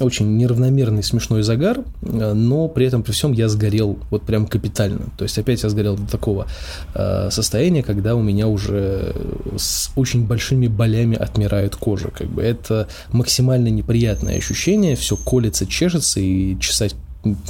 очень 0.00 0.36
неравномерный 0.36 1.02
смешной 1.02 1.42
загар, 1.42 1.80
э, 2.02 2.32
но 2.32 2.68
при 2.68 2.86
этом 2.86 3.02
при 3.02 3.12
всем 3.12 3.32
я 3.32 3.48
сгорел 3.48 3.98
вот 4.10 4.22
прям 4.22 4.46
капитально. 4.46 5.06
То 5.16 5.24
есть 5.24 5.38
опять 5.38 5.62
я 5.62 5.68
сгорел 5.68 5.96
до 5.96 6.10
такого 6.10 6.46
э, 6.94 7.30
состояния, 7.30 7.82
когда 7.82 8.14
у 8.14 8.22
меня 8.22 8.48
уже 8.48 9.14
с 9.56 9.90
очень 9.96 10.26
большими 10.26 10.66
болями 10.66 11.16
отмирает 11.16 11.76
кожа. 11.76 12.08
Как 12.08 12.28
бы 12.28 12.42
это 12.42 12.88
максимально 13.12 13.68
неприятное 13.68 14.36
ощущение, 14.38 14.96
все 14.96 15.16
колется, 15.16 15.66
чешется 15.66 16.20
и 16.20 16.58
чесать 16.58 16.94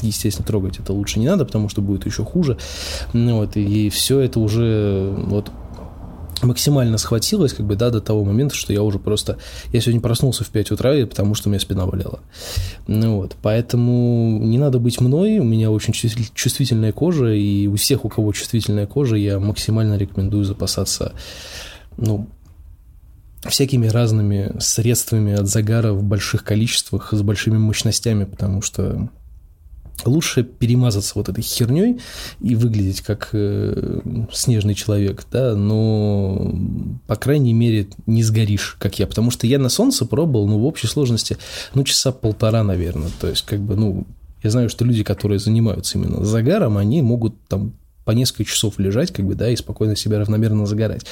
естественно, 0.02 0.46
трогать 0.46 0.78
это 0.78 0.92
лучше 0.92 1.18
не 1.18 1.26
надо, 1.26 1.44
потому 1.44 1.68
что 1.68 1.80
будет 1.80 2.04
еще 2.06 2.25
хуже. 2.25 2.58
Ну, 3.12 3.37
вот, 3.38 3.56
и 3.56 3.88
все 3.88 4.20
это 4.20 4.40
уже 4.40 5.14
вот 5.16 5.50
максимально 6.42 6.99
схватилось, 6.99 7.52
как 7.52 7.66
бы, 7.66 7.76
да, 7.76 7.90
до 7.90 8.00
того 8.00 8.25
момента, 8.25 8.54
что 8.54 8.72
я 8.72 8.82
уже 8.82 8.99
просто... 8.99 9.38
Я 9.72 9.80
сегодня 9.80 10.00
проснулся 10.00 10.44
в 10.44 10.49
5 10.49 10.72
утра, 10.72 10.94
потому 11.06 11.34
что 11.34 11.49
у 11.49 11.50
меня 11.50 11.61
спина 11.61 11.87
болела. 11.87 12.20
Ну 12.87 13.16
вот, 13.16 13.37
поэтому 13.40 14.38
не 14.40 14.58
надо 14.58 14.78
быть 14.78 15.00
мной, 15.00 15.38
у 15.38 15.44
меня 15.44 15.70
очень 15.70 15.92
чувствительная 15.92 16.92
кожа, 16.92 17.32
и 17.32 17.66
у 17.66 17.76
всех, 17.76 18.04
у 18.04 18.08
кого 18.08 18.32
чувствительная 18.32 18.87
кожа, 18.87 19.16
я 19.16 19.38
максимально 19.38 19.96
рекомендую 19.96 20.44
запасаться, 20.44 21.12
ну, 21.96 22.28
всякими 23.49 23.87
разными 23.88 24.52
средствами 24.61 25.34
от 25.34 25.49
загара 25.49 25.92
в 25.92 26.02
больших 26.02 26.44
количествах, 26.44 27.12
с 27.12 27.22
большими 27.22 27.58
мощностями, 27.58 28.25
потому 28.25 28.62
что 28.62 29.08
лучше 30.04 30.42
перемазаться 30.42 31.12
вот 31.14 31.28
этой 31.28 31.42
херней 31.42 32.00
и 32.40 32.54
выглядеть 32.54 33.02
как 33.02 33.30
э, 33.32 34.00
снежный 34.32 34.75
человек, 34.75 35.26
да, 35.30 35.54
но, 35.54 36.54
по 37.06 37.16
крайней 37.16 37.52
мере, 37.52 37.88
не 38.06 38.22
сгоришь, 38.22 38.76
как 38.78 38.99
я, 38.99 39.06
потому 39.06 39.30
что 39.30 39.46
я 39.46 39.58
на 39.58 39.68
солнце 39.68 40.04
пробовал, 40.04 40.49
ну, 40.49 40.58
в 40.58 40.64
общей 40.64 40.87
сложности, 40.87 41.38
ну, 41.75 41.84
часа 41.84 42.12
полтора, 42.12 42.62
наверное, 42.62 43.11
то 43.20 43.28
есть, 43.28 43.44
как 43.46 43.61
бы, 43.61 43.76
ну, 43.76 44.06
я 44.42 44.50
знаю, 44.50 44.68
что 44.68 44.84
люди, 44.84 45.04
которые 45.04 45.38
занимаются 45.38 45.99
именно 45.99 46.25
загаром, 46.25 46.76
они 46.76 47.00
могут 47.00 47.34
там 47.49 47.75
по 48.04 48.11
несколько 48.12 48.44
часов 48.44 48.78
лежать, 48.78 49.12
как 49.12 49.26
бы, 49.26 49.35
да, 49.35 49.50
и 49.50 49.56
спокойно 49.56 49.97
себя 49.97 50.18
равномерно 50.18 50.66
загорать. 50.66 51.06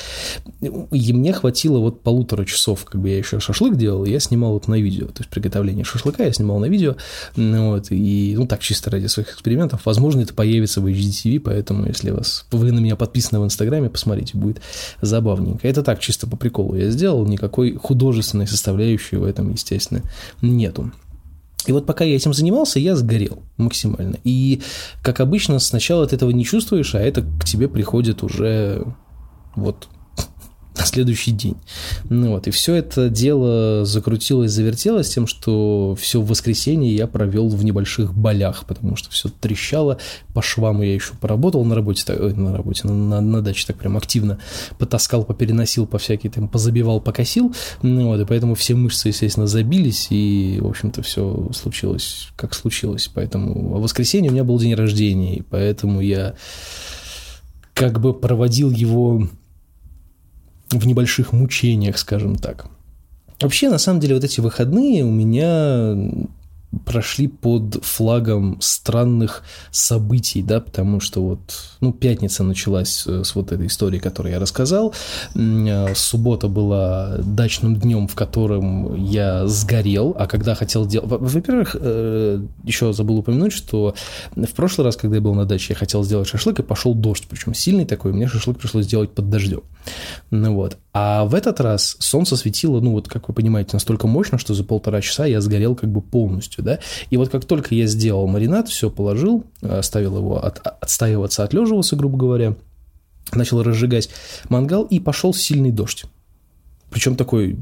И 0.60 1.12
мне 1.12 1.32
хватило 1.32 1.78
вот 1.78 2.02
полутора 2.02 2.44
часов, 2.44 2.84
как 2.84 3.00
бы 3.00 3.08
я 3.08 3.18
еще 3.18 3.40
шашлык 3.40 3.76
делал, 3.76 4.04
и 4.04 4.10
я 4.10 4.20
снимал 4.20 4.52
вот 4.52 4.68
на 4.68 4.80
видео, 4.80 5.06
то 5.06 5.20
есть 5.20 5.30
приготовление 5.30 5.84
шашлыка 5.84 6.24
я 6.24 6.32
снимал 6.32 6.58
на 6.58 6.66
видео, 6.66 6.96
вот, 7.36 7.86
и, 7.90 8.34
ну, 8.36 8.46
так 8.46 8.60
чисто 8.60 8.90
ради 8.90 9.06
своих 9.06 9.32
экспериментов, 9.32 9.82
возможно, 9.84 10.20
это 10.20 10.34
появится 10.34 10.80
в 10.80 10.86
HDTV, 10.86 11.40
поэтому, 11.40 11.86
если 11.86 12.10
вас, 12.10 12.46
вы 12.50 12.72
на 12.72 12.80
меня 12.80 12.96
подписаны 12.96 13.40
в 13.40 13.44
Инстаграме, 13.44 13.88
посмотрите, 13.88 14.36
будет 14.36 14.60
забавненько. 15.00 15.68
Это 15.68 15.82
так, 15.82 16.00
чисто 16.00 16.26
по 16.26 16.36
приколу 16.36 16.74
я 16.74 16.90
сделал, 16.90 17.26
никакой 17.26 17.74
художественной 17.74 18.46
составляющей 18.46 19.16
в 19.16 19.24
этом, 19.24 19.50
естественно, 19.50 20.02
нету. 20.42 20.90
И 21.66 21.72
вот 21.72 21.86
пока 21.86 22.04
я 22.04 22.16
этим 22.16 22.32
занимался, 22.32 22.78
я 22.78 22.96
сгорел 22.96 23.42
максимально. 23.56 24.16
И, 24.24 24.62
как 25.02 25.20
обычно, 25.20 25.58
сначала 25.58 26.06
ты 26.06 26.16
этого 26.16 26.30
не 26.30 26.44
чувствуешь, 26.44 26.94
а 26.94 27.00
это 27.00 27.22
к 27.22 27.44
тебе 27.44 27.68
приходит 27.68 28.22
уже 28.22 28.84
вот 29.54 29.88
на 30.76 30.84
следующий 30.84 31.32
день. 31.32 31.56
Ну 32.08 32.30
вот, 32.30 32.46
и 32.46 32.50
все 32.50 32.74
это 32.74 33.08
дело 33.08 33.84
закрутилось, 33.84 34.52
завертелось 34.52 35.10
тем, 35.10 35.26
что 35.26 35.96
все 36.00 36.20
в 36.20 36.26
воскресенье 36.26 36.94
я 36.94 37.06
провел 37.06 37.48
в 37.48 37.64
небольших 37.64 38.14
болях, 38.14 38.64
потому 38.66 38.96
что 38.96 39.10
все 39.10 39.28
трещало, 39.28 39.98
по 40.32 40.42
швам 40.42 40.82
я 40.82 40.94
еще 40.94 41.14
поработал 41.20 41.64
на 41.64 41.74
работе, 41.74 42.04
ой, 42.12 42.34
на 42.34 42.56
работе, 42.56 42.86
на, 42.86 42.94
на, 42.94 43.20
на 43.20 43.42
даче 43.42 43.66
так 43.66 43.76
прям 43.76 43.96
активно 43.96 44.38
потаскал, 44.78 45.24
попереносил, 45.24 45.86
по 45.86 45.98
всякие 45.98 46.30
там, 46.30 46.48
позабивал, 46.48 47.00
покосил, 47.00 47.54
ну 47.82 48.06
вот, 48.06 48.20
и 48.20 48.24
поэтому 48.24 48.54
все 48.54 48.74
мышцы, 48.74 49.08
естественно, 49.08 49.46
забились, 49.46 50.08
и, 50.10 50.58
в 50.60 50.66
общем-то, 50.66 51.02
все 51.02 51.48
случилось, 51.52 52.28
как 52.36 52.54
случилось, 52.54 53.10
поэтому 53.12 53.78
в 53.78 53.82
воскресенье 53.82 54.30
у 54.30 54.34
меня 54.34 54.44
был 54.44 54.58
день 54.58 54.74
рождения, 54.74 55.36
и 55.36 55.42
поэтому 55.42 56.00
я 56.00 56.34
как 57.74 58.00
бы 58.00 58.12
проводил 58.14 58.70
его 58.70 59.28
в 60.70 60.86
небольших 60.86 61.32
мучениях, 61.32 61.98
скажем 61.98 62.36
так. 62.36 62.66
Вообще, 63.40 63.70
на 63.70 63.78
самом 63.78 64.00
деле, 64.00 64.14
вот 64.14 64.24
эти 64.24 64.40
выходные 64.40 65.04
у 65.04 65.10
меня 65.10 65.96
прошли 66.84 67.26
под 67.26 67.84
флагом 67.84 68.58
странных 68.60 69.42
событий, 69.72 70.42
да, 70.42 70.60
потому 70.60 71.00
что 71.00 71.22
вот, 71.22 71.40
ну, 71.80 71.92
пятница 71.92 72.44
началась 72.44 73.06
с 73.06 73.34
вот 73.34 73.50
этой 73.52 73.66
истории, 73.66 73.98
которую 73.98 74.32
я 74.32 74.38
рассказал, 74.38 74.94
а, 75.34 75.92
суббота 75.94 76.48
была 76.48 77.18
дачным 77.18 77.76
днем, 77.76 78.06
в 78.06 78.14
котором 78.14 78.94
я 78.94 79.46
сгорел, 79.46 80.14
а 80.18 80.26
когда 80.26 80.54
хотел 80.54 80.86
делать... 80.86 81.08
Во-первых, 81.10 81.76
э, 81.78 82.40
еще 82.64 82.92
забыл 82.92 83.18
упомянуть, 83.18 83.52
что 83.52 83.94
в 84.36 84.52
прошлый 84.54 84.84
раз, 84.84 84.96
когда 84.96 85.16
я 85.16 85.22
был 85.22 85.34
на 85.34 85.46
даче, 85.46 85.66
я 85.70 85.76
хотел 85.76 86.04
сделать 86.04 86.28
шашлык, 86.28 86.60
и 86.60 86.62
пошел 86.62 86.94
дождь, 86.94 87.26
причем 87.28 87.52
сильный 87.52 87.84
такой, 87.84 88.12
мне 88.12 88.28
шашлык 88.28 88.58
пришлось 88.58 88.84
сделать 88.84 89.10
под 89.10 89.28
дождем. 89.28 89.62
Ну 90.30 90.54
вот. 90.54 90.76
А 90.92 91.24
в 91.24 91.34
этот 91.34 91.60
раз 91.60 91.96
солнце 92.00 92.36
светило, 92.36 92.80
ну 92.80 92.92
вот, 92.92 93.08
как 93.08 93.28
вы 93.28 93.34
понимаете, 93.34 93.70
настолько 93.74 94.08
мощно, 94.08 94.38
что 94.38 94.54
за 94.54 94.64
полтора 94.64 95.00
часа 95.00 95.24
я 95.24 95.40
сгорел 95.40 95.76
как 95.76 95.90
бы 95.90 96.00
полностью, 96.00 96.64
да. 96.64 96.80
И 97.10 97.16
вот 97.16 97.28
как 97.28 97.44
только 97.44 97.74
я 97.74 97.86
сделал 97.86 98.26
маринад, 98.26 98.68
все 98.68 98.90
положил, 98.90 99.44
оставил 99.62 100.16
его 100.16 100.44
от, 100.44 100.58
отстаиваться, 100.58 101.44
отлеживаться, 101.44 101.94
грубо 101.94 102.18
говоря, 102.18 102.56
начал 103.32 103.62
разжигать 103.62 104.10
мангал, 104.48 104.84
и 104.84 104.98
пошел 104.98 105.32
сильный 105.32 105.70
дождь. 105.70 106.06
Причем 106.90 107.14
такой 107.14 107.56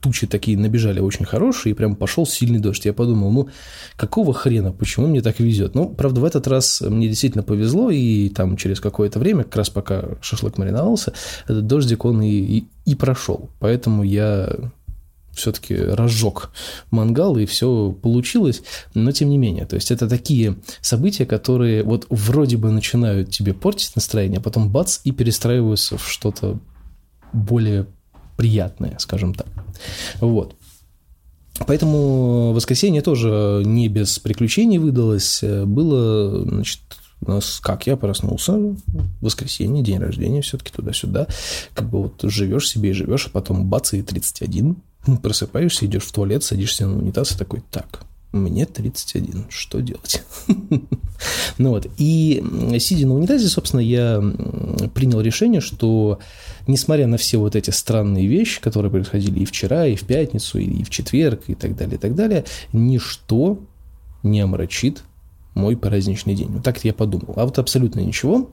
тучи 0.00 0.26
такие 0.26 0.56
набежали 0.58 1.00
очень 1.00 1.24
хорошие, 1.24 1.72
и 1.72 1.74
прям 1.74 1.96
пошел 1.96 2.26
сильный 2.26 2.58
дождь. 2.58 2.84
Я 2.84 2.92
подумал, 2.92 3.30
ну, 3.30 3.48
какого 3.96 4.32
хрена, 4.32 4.72
почему 4.72 5.06
мне 5.06 5.20
так 5.20 5.40
везет? 5.40 5.74
Ну, 5.74 5.88
правда, 5.88 6.20
в 6.20 6.24
этот 6.24 6.46
раз 6.46 6.80
мне 6.80 7.08
действительно 7.08 7.42
повезло, 7.42 7.90
и 7.90 8.28
там 8.28 8.56
через 8.56 8.80
какое-то 8.80 9.18
время, 9.18 9.44
как 9.44 9.56
раз 9.56 9.70
пока 9.70 10.04
шашлык 10.20 10.58
мариновался, 10.58 11.12
этот 11.44 11.66
дождик, 11.66 12.04
он 12.04 12.22
и, 12.22 12.30
и, 12.30 12.64
и 12.84 12.94
прошел. 12.94 13.50
Поэтому 13.58 14.02
я 14.02 14.50
все-таки 15.38 15.76
разжег 15.76 16.50
мангал, 16.90 17.36
и 17.36 17.46
все 17.46 17.92
получилось, 17.92 18.62
но 18.94 19.12
тем 19.12 19.30
не 19.30 19.38
менее. 19.38 19.66
То 19.66 19.76
есть 19.76 19.90
это 19.90 20.08
такие 20.08 20.56
события, 20.80 21.24
которые 21.24 21.82
вот 21.84 22.06
вроде 22.10 22.56
бы 22.56 22.70
начинают 22.70 23.30
тебе 23.30 23.54
портить 23.54 23.94
настроение, 23.94 24.38
а 24.38 24.42
потом 24.42 24.70
бац, 24.70 25.00
и 25.04 25.12
перестраиваются 25.12 25.96
в 25.96 26.08
что-то 26.08 26.58
более 27.32 27.86
приятное, 28.38 28.96
скажем 29.00 29.34
так. 29.34 29.48
Вот. 30.20 30.54
Поэтому 31.66 32.52
воскресенье 32.52 33.02
тоже 33.02 33.62
не 33.66 33.88
без 33.88 34.20
приключений 34.20 34.78
выдалось. 34.78 35.42
Было, 35.42 36.44
значит, 36.44 36.80
у 37.20 37.32
нас 37.32 37.58
как 37.60 37.88
я 37.88 37.96
проснулся, 37.96 38.76
воскресенье, 39.20 39.82
день 39.82 39.98
рождения, 39.98 40.40
все-таки 40.40 40.72
туда-сюда, 40.72 41.26
как 41.74 41.90
бы 41.90 42.04
вот 42.04 42.20
живешь 42.22 42.68
себе 42.68 42.90
и 42.90 42.92
живешь, 42.92 43.26
а 43.26 43.30
потом 43.30 43.66
бац, 43.66 43.92
и 43.92 44.02
31, 44.02 44.76
просыпаешься, 45.20 45.86
идешь 45.86 46.04
в 46.04 46.12
туалет, 46.12 46.44
садишься 46.44 46.86
на 46.86 46.96
унитаз 46.96 47.32
и 47.32 47.38
такой, 47.38 47.62
так, 47.72 48.04
мне 48.32 48.66
31, 48.66 49.46
что 49.48 49.80
делать? 49.80 50.22
ну 51.58 51.70
вот, 51.70 51.86
и 51.96 52.42
сидя 52.78 53.06
на 53.06 53.14
унитазе, 53.14 53.48
собственно, 53.48 53.80
я 53.80 54.22
принял 54.94 55.20
решение, 55.20 55.60
что 55.60 56.18
несмотря 56.66 57.06
на 57.06 57.16
все 57.16 57.38
вот 57.38 57.56
эти 57.56 57.70
странные 57.70 58.26
вещи, 58.26 58.60
которые 58.60 58.90
происходили 58.90 59.40
и 59.40 59.44
вчера, 59.44 59.86
и 59.86 59.96
в 59.96 60.02
пятницу, 60.02 60.58
и 60.58 60.82
в 60.82 60.90
четверг, 60.90 61.44
и 61.46 61.54
так 61.54 61.76
далее, 61.76 61.96
и 61.96 61.98
так 61.98 62.14
далее, 62.14 62.44
ничто 62.72 63.58
не 64.22 64.40
омрачит 64.40 65.02
мой 65.54 65.76
праздничный 65.76 66.34
день. 66.34 66.48
Вот 66.48 66.62
так 66.62 66.84
я 66.84 66.92
подумал. 66.92 67.34
А 67.36 67.44
вот 67.44 67.58
абсолютно 67.58 68.00
ничего. 68.00 68.50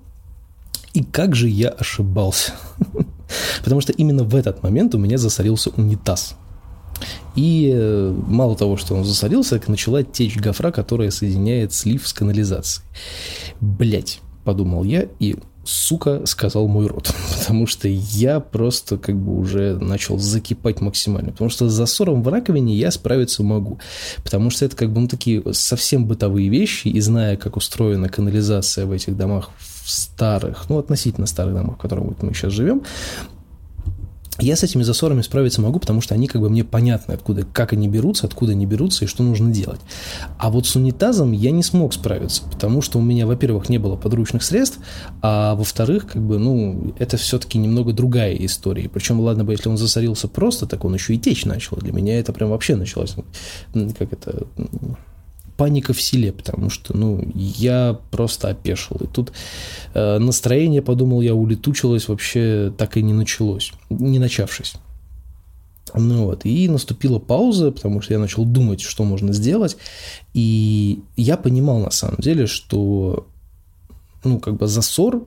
И 0.93 1.03
как 1.03 1.35
же 1.35 1.49
я 1.49 1.69
ошибался. 1.69 2.53
Потому 3.63 3.81
что 3.81 3.91
именно 3.91 4.23
в 4.23 4.35
этот 4.35 4.63
момент 4.63 4.95
у 4.95 4.97
меня 4.97 5.17
засорился 5.17 5.69
унитаз. 5.71 6.37
И 7.35 7.71
э, 7.73 8.15
мало 8.27 8.55
того, 8.55 8.77
что 8.77 8.95
он 8.95 9.03
засорился, 9.03 9.59
так 9.59 9.67
начала 9.67 10.03
течь 10.03 10.37
гофра, 10.37 10.71
которая 10.71 11.11
соединяет 11.11 11.73
слив 11.73 12.07
с 12.07 12.13
канализацией. 12.13 12.87
Блять, 13.59 14.21
подумал 14.43 14.83
я, 14.83 15.07
и 15.19 15.35
сука, 15.65 16.25
сказал 16.25 16.67
мой 16.67 16.87
рот. 16.87 17.13
Потому 17.39 17.67
что 17.67 17.87
я 17.87 18.39
просто 18.39 18.97
как 18.97 19.15
бы 19.15 19.37
уже 19.37 19.77
начал 19.77 20.17
закипать 20.17 20.79
максимально. 20.79 21.31
Потому 21.31 21.49
что 21.49 21.67
с 21.67 21.73
засором 21.73 22.23
в 22.23 22.27
раковине 22.29 22.75
я 22.75 22.91
справиться 22.91 23.43
могу. 23.43 23.79
Потому 24.23 24.49
что 24.49 24.65
это 24.65 24.75
как 24.75 24.93
бы 24.93 25.01
ну, 25.01 25.07
такие 25.07 25.43
совсем 25.53 26.05
бытовые 26.05 26.49
вещи. 26.49 26.87
И 26.87 26.99
зная, 27.01 27.35
как 27.35 27.57
устроена 27.57 28.07
канализация 28.07 28.85
в 28.85 28.91
этих 28.91 29.17
домах 29.17 29.49
в 29.83 29.89
старых, 29.89 30.69
ну, 30.69 30.79
относительно 30.79 31.27
старых 31.27 31.53
домах, 31.53 31.75
в 31.75 31.81
которых 31.81 32.21
мы 32.21 32.33
сейчас 32.33 32.53
живем, 32.53 32.83
я 34.39 34.55
с 34.55 34.63
этими 34.63 34.83
засорами 34.83 35.21
справиться 35.21 35.61
могу, 35.61 35.79
потому 35.79 36.01
что 36.01 36.13
они 36.13 36.27
как 36.27 36.41
бы 36.41 36.49
мне 36.49 36.63
понятны, 36.63 37.13
откуда, 37.13 37.45
как 37.45 37.73
они 37.73 37.87
берутся, 37.87 38.27
откуда 38.27 38.51
они 38.51 38.65
берутся 38.65 39.05
и 39.05 39.07
что 39.07 39.23
нужно 39.23 39.51
делать. 39.51 39.79
А 40.37 40.49
вот 40.49 40.67
с 40.67 40.75
унитазом 40.75 41.31
я 41.31 41.51
не 41.51 41.63
смог 41.63 41.93
справиться, 41.93 42.43
потому 42.51 42.81
что 42.81 42.99
у 42.99 43.01
меня, 43.01 43.27
во-первых, 43.27 43.69
не 43.69 43.77
было 43.77 43.95
подручных 43.95 44.43
средств, 44.43 44.79
а 45.21 45.55
во-вторых, 45.55 46.07
как 46.07 46.21
бы, 46.21 46.37
ну, 46.37 46.93
это 46.99 47.17
все-таки 47.17 47.57
немного 47.57 47.93
другая 47.93 48.35
история. 48.35 48.89
Причем, 48.89 49.19
ладно 49.19 49.45
бы, 49.45 49.53
если 49.53 49.69
он 49.69 49.77
засорился 49.77 50.27
просто, 50.27 50.65
так 50.65 50.83
он 50.85 50.93
еще 50.93 51.15
и 51.15 51.17
течь 51.17 51.45
начал. 51.45 51.77
Для 51.77 51.93
меня 51.93 52.19
это 52.19 52.33
прям 52.33 52.49
вообще 52.49 52.75
началось, 52.75 53.15
как 53.73 54.13
это, 54.13 54.47
паника 55.57 55.93
в 55.93 56.01
селе, 56.01 56.31
потому 56.31 56.69
что, 56.69 56.95
ну, 56.95 57.23
я 57.33 57.99
просто 58.11 58.49
опешил. 58.49 58.97
И 58.97 59.07
тут 59.07 59.31
э, 59.93 60.17
настроение, 60.19 60.81
подумал 60.81 61.21
я, 61.21 61.33
улетучилось 61.33 62.07
вообще 62.07 62.73
так 62.77 62.97
и 62.97 63.03
не 63.03 63.13
началось, 63.13 63.73
не 63.89 64.19
начавшись. 64.19 64.75
Ну 65.93 66.25
вот, 66.25 66.45
и 66.45 66.67
наступила 66.67 67.19
пауза, 67.19 67.71
потому 67.71 68.01
что 68.01 68.13
я 68.13 68.19
начал 68.19 68.43
думать, 68.43 68.81
что 68.81 69.03
можно 69.03 69.31
сделать, 69.31 69.77
и 70.33 71.03
я 71.15 71.37
понимал 71.37 71.79
на 71.79 71.91
самом 71.91 72.17
деле, 72.17 72.47
что 72.47 73.27
ну, 74.23 74.39
как 74.39 74.57
бы 74.57 74.67
засор 74.67 75.25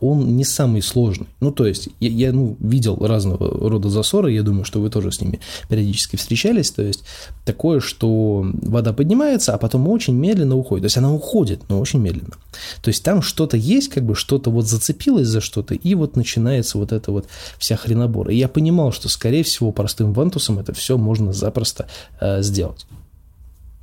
он 0.00 0.36
не 0.36 0.44
самый 0.44 0.82
сложный. 0.82 1.26
Ну, 1.40 1.50
то 1.50 1.66
есть, 1.66 1.88
я, 2.00 2.08
я 2.08 2.32
ну, 2.32 2.56
видел 2.60 2.96
разного 2.96 3.68
рода 3.68 3.88
засоры, 3.88 4.32
я 4.32 4.42
думаю, 4.42 4.64
что 4.64 4.80
вы 4.80 4.90
тоже 4.90 5.12
с 5.12 5.20
ними 5.20 5.40
периодически 5.68 6.16
встречались, 6.16 6.70
то 6.70 6.82
есть, 6.82 7.04
такое, 7.44 7.80
что 7.80 8.46
вода 8.62 8.92
поднимается, 8.92 9.54
а 9.54 9.58
потом 9.58 9.88
очень 9.88 10.14
медленно 10.14 10.56
уходит. 10.56 10.82
То 10.82 10.86
есть, 10.86 10.98
она 10.98 11.12
уходит, 11.12 11.68
но 11.68 11.80
очень 11.80 12.00
медленно. 12.00 12.34
То 12.82 12.88
есть, 12.88 13.02
там 13.02 13.22
что-то 13.22 13.56
есть, 13.56 13.88
как 13.88 14.04
бы 14.04 14.14
что-то 14.14 14.50
вот 14.50 14.66
зацепилось 14.66 15.28
за 15.28 15.40
что-то, 15.40 15.74
и 15.74 15.94
вот 15.94 16.16
начинается 16.16 16.78
вот 16.78 16.92
эта 16.92 17.12
вот 17.12 17.26
вся 17.58 17.76
хренобора. 17.76 18.32
И 18.32 18.36
я 18.36 18.48
понимал, 18.48 18.92
что, 18.92 19.08
скорее 19.08 19.44
всего, 19.44 19.72
простым 19.72 20.12
вантусом 20.12 20.58
это 20.58 20.72
все 20.72 20.98
можно 20.98 21.32
запросто 21.32 21.86
э, 22.20 22.42
сделать. 22.42 22.86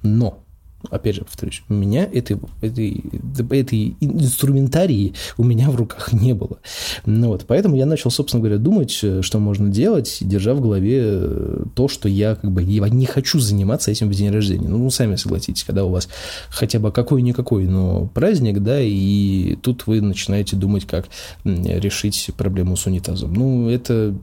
Но 0.04 0.43
опять 0.90 1.16
же, 1.16 1.22
повторюсь, 1.24 1.64
у 1.70 1.74
меня 1.74 2.04
этой, 2.04 2.38
этой, 2.62 3.04
этой 3.50 3.96
инструментарии 4.00 5.14
у 5.38 5.44
меня 5.44 5.70
в 5.70 5.76
руках 5.76 6.14
не 6.14 6.34
было. 6.34 6.60
Ну 7.06 7.30
вот, 7.30 7.46
поэтому 7.48 7.76
я 7.76 7.86
начал, 7.86 8.12
собственно 8.12 8.42
говоря, 8.42 8.58
думать, 8.58 9.00
э, 9.02 9.22
что 9.22 9.40
можно 9.40 9.70
делать, 9.70 10.18
держа 10.22 10.54
в 10.54 10.62
голове 10.62 11.02
э, 11.04 11.64
то, 11.76 11.88
что 11.88 12.10
я 12.10 12.36
как 12.36 12.52
бы 12.52 12.62
я 12.64 12.88
не 12.90 13.06
хочу 13.06 13.40
заниматься 13.40 13.92
этим 13.92 14.10
в 14.10 14.14
день 14.14 14.32
рождения. 14.32 14.68
Ну, 14.68 14.90
сами 14.90 15.16
согласитесь, 15.16 15.64
когда 15.64 15.86
у 15.86 15.90
вас 15.90 16.10
хотя 16.50 16.80
бы 16.80 16.92
какой-никакой, 16.92 17.66
но 17.66 18.08
праздник, 18.08 18.60
да, 18.62 18.80
и 18.82 19.56
тут 19.62 19.88
вы 19.88 20.02
начинаете 20.02 20.56
думать, 20.56 20.86
как 20.86 21.08
решить 21.44 22.30
проблему 22.38 22.76
с 22.76 22.86
унитазом. 22.86 23.34
Ну, 23.34 23.70
это 23.70 24.16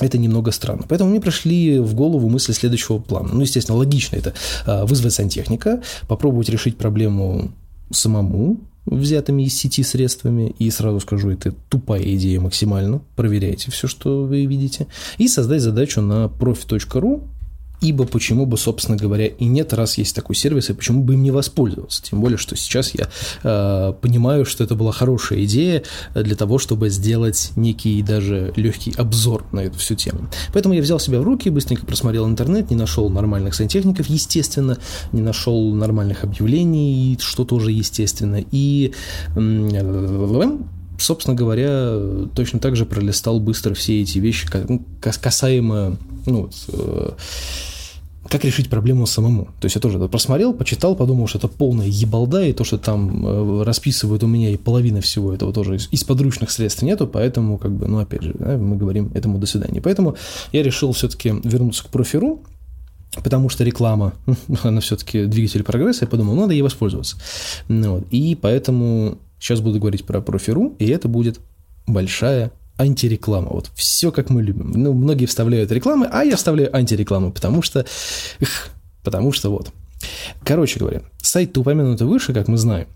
это 0.00 0.18
немного 0.18 0.50
странно. 0.50 0.84
Поэтому 0.88 1.10
мне 1.10 1.20
пришли 1.20 1.78
в 1.78 1.94
голову 1.94 2.28
мысли 2.28 2.52
следующего 2.52 2.98
плана. 2.98 3.30
Ну, 3.32 3.40
естественно, 3.42 3.78
логично 3.78 4.16
это 4.16 4.34
а, 4.66 4.86
вызвать 4.86 5.14
сантехника, 5.14 5.82
попробовать 6.08 6.48
решить 6.48 6.76
проблему 6.76 7.52
самому, 7.90 8.60
взятыми 8.86 9.44
из 9.44 9.56
сети 9.56 9.82
средствами, 9.82 10.54
и 10.58 10.70
сразу 10.70 11.00
скажу, 11.00 11.30
это 11.30 11.52
тупая 11.68 12.02
идея 12.14 12.40
максимально, 12.40 13.02
проверяйте 13.16 13.70
все, 13.70 13.86
что 13.86 14.24
вы 14.24 14.46
видите, 14.46 14.86
и 15.18 15.28
создать 15.28 15.62
задачу 15.62 16.00
на 16.00 16.26
profi.ru, 16.26 17.22
Ибо 17.80 18.04
почему 18.04 18.46
бы, 18.46 18.58
собственно 18.58 18.96
говоря, 18.96 19.26
и 19.26 19.44
нет, 19.46 19.72
раз 19.72 19.96
есть 19.98 20.14
такой 20.14 20.36
сервис, 20.36 20.70
и 20.70 20.74
почему 20.74 21.02
бы 21.02 21.14
им 21.14 21.22
не 21.22 21.30
воспользоваться. 21.30 22.02
Тем 22.02 22.20
более, 22.20 22.36
что 22.36 22.56
сейчас 22.56 22.92
я 22.94 23.08
э, 23.42 23.94
понимаю, 24.00 24.44
что 24.44 24.62
это 24.64 24.74
была 24.74 24.92
хорошая 24.92 25.44
идея 25.44 25.82
для 26.14 26.36
того, 26.36 26.58
чтобы 26.58 26.90
сделать 26.90 27.52
некий 27.56 28.02
даже 28.02 28.52
легкий 28.56 28.92
обзор 28.96 29.46
на 29.52 29.60
эту 29.60 29.78
всю 29.78 29.94
тему. 29.94 30.28
Поэтому 30.52 30.74
я 30.74 30.82
взял 30.82 31.00
себя 31.00 31.20
в 31.20 31.24
руки, 31.24 31.48
быстренько 31.48 31.86
просмотрел 31.86 32.26
интернет, 32.28 32.70
не 32.70 32.76
нашел 32.76 33.08
нормальных 33.08 33.54
сантехников, 33.54 34.06
естественно, 34.08 34.76
не 35.12 35.22
нашел 35.22 35.74
нормальных 35.74 36.24
объявлений, 36.24 37.18
что 37.20 37.44
тоже 37.44 37.72
естественно, 37.72 38.44
и 38.50 38.92
собственно 41.00 41.36
говоря, 41.36 41.92
точно 42.34 42.58
так 42.58 42.76
же 42.76 42.86
пролистал 42.86 43.40
быстро 43.40 43.74
все 43.74 44.00
эти 44.02 44.18
вещи, 44.18 44.48
касаемо 45.00 45.96
ну, 46.26 46.50
э, 46.68 47.10
как 48.28 48.44
решить 48.44 48.68
проблему 48.68 49.06
самому. 49.06 49.46
То 49.60 49.66
есть 49.66 49.74
я 49.74 49.80
тоже 49.80 49.98
это 49.98 50.08
просмотрел, 50.08 50.54
почитал, 50.54 50.94
подумал, 50.94 51.26
что 51.26 51.38
это 51.38 51.48
полная 51.48 51.86
ебалда, 51.86 52.44
и 52.44 52.52
то, 52.52 52.64
что 52.64 52.78
там 52.78 53.26
э, 53.26 53.62
расписывают 53.64 54.22
у 54.22 54.26
меня 54.26 54.50
и 54.50 54.56
половина 54.56 55.00
всего 55.00 55.34
этого 55.34 55.52
тоже 55.52 55.76
из, 55.76 55.88
из 55.90 56.04
подручных 56.04 56.50
средств 56.50 56.82
нету, 56.82 57.06
поэтому, 57.06 57.58
как 57.58 57.72
бы, 57.72 57.86
ну, 57.86 57.98
опять 57.98 58.22
же, 58.22 58.34
да, 58.38 58.56
мы 58.56 58.76
говорим 58.76 59.10
этому 59.14 59.38
до 59.38 59.46
свидания. 59.46 59.80
Поэтому 59.80 60.16
я 60.52 60.62
решил 60.62 60.92
все-таки 60.92 61.34
вернуться 61.44 61.84
к 61.84 61.88
профиру, 61.88 62.42
потому 63.24 63.48
что 63.48 63.64
реклама, 63.64 64.12
она 64.62 64.80
все-таки 64.80 65.24
двигатель 65.24 65.64
прогресса, 65.64 66.04
я 66.04 66.08
подумал, 66.08 66.34
ну, 66.34 66.42
надо 66.42 66.52
ей 66.52 66.62
воспользоваться. 66.62 67.16
Ну, 67.68 67.94
вот. 67.94 68.04
И 68.10 68.36
поэтому 68.40 69.18
сейчас 69.40 69.60
буду 69.60 69.80
говорить 69.80 70.04
про 70.04 70.20
профиру, 70.20 70.76
и 70.78 70.86
это 70.88 71.08
будет 71.08 71.40
большая 71.86 72.52
антиреклама. 72.78 73.48
Вот 73.50 73.70
все 73.74 74.12
как 74.12 74.30
мы 74.30 74.42
любим. 74.42 74.72
Ну, 74.72 74.92
многие 74.92 75.26
вставляют 75.26 75.72
рекламы, 75.72 76.08
а 76.10 76.22
я 76.22 76.36
вставляю 76.36 76.74
антирекламы, 76.74 77.32
потому 77.32 77.62
что... 77.62 77.84
Эх, 78.38 78.70
потому 79.02 79.32
что 79.32 79.50
вот. 79.50 79.72
Короче 80.44 80.78
говоря, 80.78 81.02
сайт, 81.20 81.56
упомянутый 81.58 82.06
выше, 82.06 82.32
как 82.32 82.48
мы 82.48 82.56
знаем, 82.56 82.86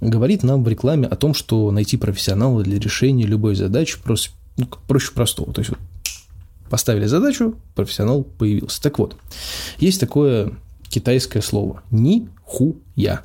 говорит 0.00 0.42
нам 0.42 0.62
в 0.62 0.68
рекламе 0.68 1.08
о 1.08 1.16
том, 1.16 1.34
что 1.34 1.70
найти 1.70 1.96
профессионала 1.96 2.62
для 2.62 2.78
решения 2.78 3.24
любой 3.24 3.56
задачи 3.56 3.98
проще, 4.02 4.30
ну, 4.56 4.68
проще 4.86 5.12
простого. 5.12 5.52
То 5.52 5.60
есть 5.60 5.70
вот, 5.70 5.80
поставили 6.70 7.06
задачу, 7.06 7.56
профессионал 7.74 8.22
появился. 8.22 8.80
Так 8.82 8.98
вот, 8.98 9.16
есть 9.78 9.98
такое 9.98 10.52
китайское 10.88 11.42
слово 11.42 11.82
«ни-ху-я». 11.90 13.24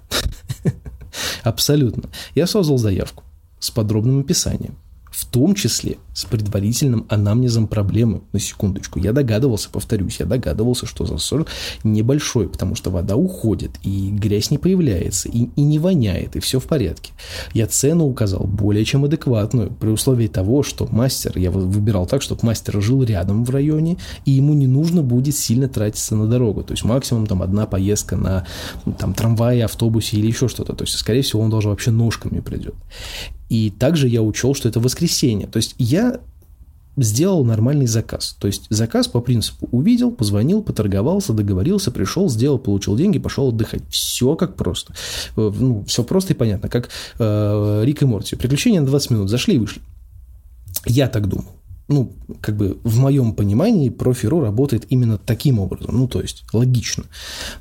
Абсолютно. 1.44 2.10
Я 2.36 2.48
создал 2.48 2.78
заявку 2.78 3.24
с 3.60 3.72
подробным 3.72 4.20
описанием 4.20 4.76
в 5.22 5.26
том 5.26 5.54
числе 5.54 5.98
с 6.14 6.26
предварительным 6.26 7.06
анамнезом 7.08 7.68
проблемы. 7.68 8.22
На 8.34 8.40
секундочку. 8.40 9.00
Я 9.00 9.14
догадывался, 9.14 9.70
повторюсь, 9.70 10.20
я 10.20 10.26
догадывался, 10.26 10.88
что 10.88 11.06
засор 11.06 11.46
небольшой, 11.84 12.50
потому 12.50 12.74
что 12.74 12.90
вода 12.90 13.16
уходит, 13.16 13.72
и 13.84 14.10
грязь 14.10 14.50
не 14.50 14.58
появляется, 14.58 15.30
и, 15.30 15.50
и 15.56 15.62
не 15.62 15.78
воняет, 15.78 16.36
и 16.36 16.40
все 16.40 16.60
в 16.60 16.66
порядке. 16.66 17.12
Я 17.54 17.68
цену 17.68 18.06
указал 18.06 18.46
более 18.46 18.84
чем 18.84 19.06
адекватную, 19.06 19.72
при 19.72 19.90
условии 19.90 20.28
того, 20.28 20.64
что 20.64 20.88
мастер, 20.92 21.38
я 21.38 21.52
выбирал 21.52 22.08
так, 22.08 22.24
чтобы 22.24 22.42
мастер 22.44 22.82
жил 22.82 23.04
рядом 23.04 23.46
в 23.46 23.50
районе, 23.52 23.98
и 24.26 24.32
ему 24.32 24.56
не 24.56 24.68
нужно 24.68 25.04
будет 25.04 25.36
сильно 25.36 25.70
тратиться 25.70 26.16
на 26.16 26.28
дорогу. 26.28 26.64
То 26.64 26.74
есть 26.74 26.84
максимум 26.84 27.28
там 27.28 27.44
одна 27.44 27.68
поездка 27.68 28.16
на 28.16 28.48
там, 28.98 29.14
трамвае, 29.14 29.66
автобусе 29.66 30.18
или 30.18 30.28
еще 30.28 30.48
что-то. 30.48 30.74
То 30.74 30.84
есть, 30.84 30.98
скорее 30.98 31.22
всего, 31.22 31.44
он 31.44 31.52
даже 31.52 31.70
вообще 31.70 31.92
ножками 31.92 32.40
придет. 32.40 32.74
И 33.52 33.70
также 33.70 34.08
я 34.08 34.22
учел, 34.22 34.56
что 34.56 34.70
это 34.70 34.80
воскресенье. 34.80 35.11
То 35.48 35.58
есть 35.58 35.76
я 35.78 36.20
сделал 36.98 37.46
нормальный 37.46 37.88
заказ. 37.88 38.36
То 38.40 38.48
есть 38.48 38.68
заказ 38.70 39.08
по 39.08 39.22
принципу 39.22 39.68
увидел, 39.72 40.12
позвонил, 40.12 40.62
поторговался, 40.62 41.34
договорился, 41.34 41.92
пришел, 41.92 42.30
сделал, 42.30 42.60
получил 42.60 42.96
деньги, 42.96 43.20
пошел 43.20 43.50
отдыхать. 43.50 43.84
Все 43.90 44.36
как 44.36 44.56
просто. 44.56 44.94
Э, 45.38 45.52
ну, 45.58 45.84
все 45.86 46.04
просто 46.04 46.34
и 46.34 46.36
понятно, 46.36 46.70
как 46.70 46.90
э, 47.20 47.82
Рик 47.86 48.02
и 48.02 48.06
Морти. 48.06 48.36
Приключения 48.36 48.82
на 48.82 48.88
20 48.88 49.12
минут 49.12 49.30
зашли 49.30 49.56
и 49.56 49.60
вышли. 49.60 49.82
Я 50.86 51.08
так 51.08 51.28
думал 51.28 51.61
ну, 51.92 52.14
как 52.40 52.56
бы 52.56 52.78
в 52.84 53.00
моем 53.00 53.34
понимании 53.34 53.90
профи.ру 53.90 54.40
работает 54.40 54.86
именно 54.90 55.18
таким 55.18 55.60
образом, 55.60 55.98
ну, 55.98 56.08
то 56.08 56.22
есть 56.22 56.44
логично. 56.54 57.04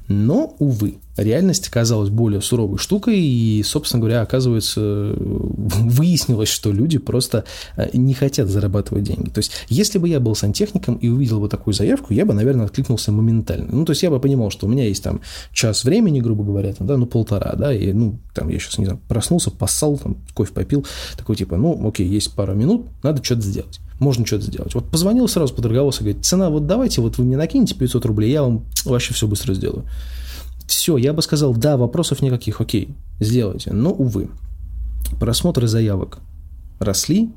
Но, 0.08 0.54
увы, 0.58 0.98
реальность 1.16 1.68
оказалась 1.68 2.10
более 2.10 2.40
суровой 2.40 2.78
штукой, 2.78 3.18
и, 3.18 3.62
собственно 3.64 4.00
говоря, 4.00 4.22
оказывается, 4.22 4.80
выяснилось, 5.18 6.48
что 6.48 6.72
люди 6.72 6.98
просто 6.98 7.44
э, 7.76 7.90
не 7.92 8.14
хотят 8.14 8.48
зарабатывать 8.48 9.04
деньги. 9.04 9.30
То 9.30 9.38
есть, 9.38 9.52
если 9.68 9.98
бы 9.98 10.08
я 10.08 10.20
был 10.20 10.34
сантехником 10.34 10.94
и 10.96 11.08
увидел 11.08 11.40
бы 11.40 11.48
такую 11.48 11.74
заявку, 11.74 12.14
я 12.14 12.24
бы, 12.24 12.32
наверное, 12.32 12.66
откликнулся 12.66 13.12
моментально. 13.12 13.68
Ну, 13.70 13.84
то 13.84 13.90
есть, 13.90 14.02
я 14.02 14.10
бы 14.10 14.20
понимал, 14.20 14.50
что 14.50 14.66
у 14.66 14.70
меня 14.70 14.84
есть 14.84 15.02
там 15.02 15.20
час 15.52 15.84
времени, 15.84 16.20
грубо 16.20 16.44
говоря, 16.44 16.72
там, 16.72 16.86
да, 16.86 16.96
ну, 16.96 17.06
полтора, 17.06 17.54
да, 17.56 17.74
и, 17.74 17.92
ну, 17.92 18.18
там, 18.34 18.48
я 18.48 18.58
сейчас, 18.58 18.78
не 18.78 18.84
знаю, 18.84 19.00
проснулся, 19.08 19.50
поссал, 19.50 19.98
там, 19.98 20.16
кофе 20.34 20.52
попил, 20.52 20.86
такой, 21.16 21.36
типа, 21.36 21.56
ну, 21.56 21.88
окей, 21.88 22.06
есть 22.06 22.34
пара 22.34 22.52
минут, 22.52 22.86
надо 23.02 23.22
что-то 23.24 23.42
сделать 23.42 23.80
можно 24.00 24.26
что-то 24.26 24.46
сделать. 24.46 24.74
Вот 24.74 24.90
позвонил 24.90 25.28
сразу, 25.28 25.54
поторговался, 25.54 26.02
говорит, 26.02 26.24
цена, 26.24 26.50
вот 26.50 26.66
давайте, 26.66 27.00
вот 27.00 27.18
вы 27.18 27.24
мне 27.24 27.36
накинете 27.36 27.74
500 27.74 28.06
рублей, 28.06 28.32
я 28.32 28.42
вам 28.42 28.64
вообще 28.84 29.14
все 29.14 29.26
быстро 29.28 29.54
сделаю. 29.54 29.84
Все, 30.66 30.96
я 30.96 31.12
бы 31.12 31.22
сказал, 31.22 31.54
да, 31.54 31.76
вопросов 31.76 32.22
никаких, 32.22 32.60
окей, 32.60 32.94
сделайте. 33.20 33.72
Но, 33.72 33.92
увы, 33.92 34.30
просмотры 35.20 35.68
заявок 35.68 36.18
росли, 36.78 37.30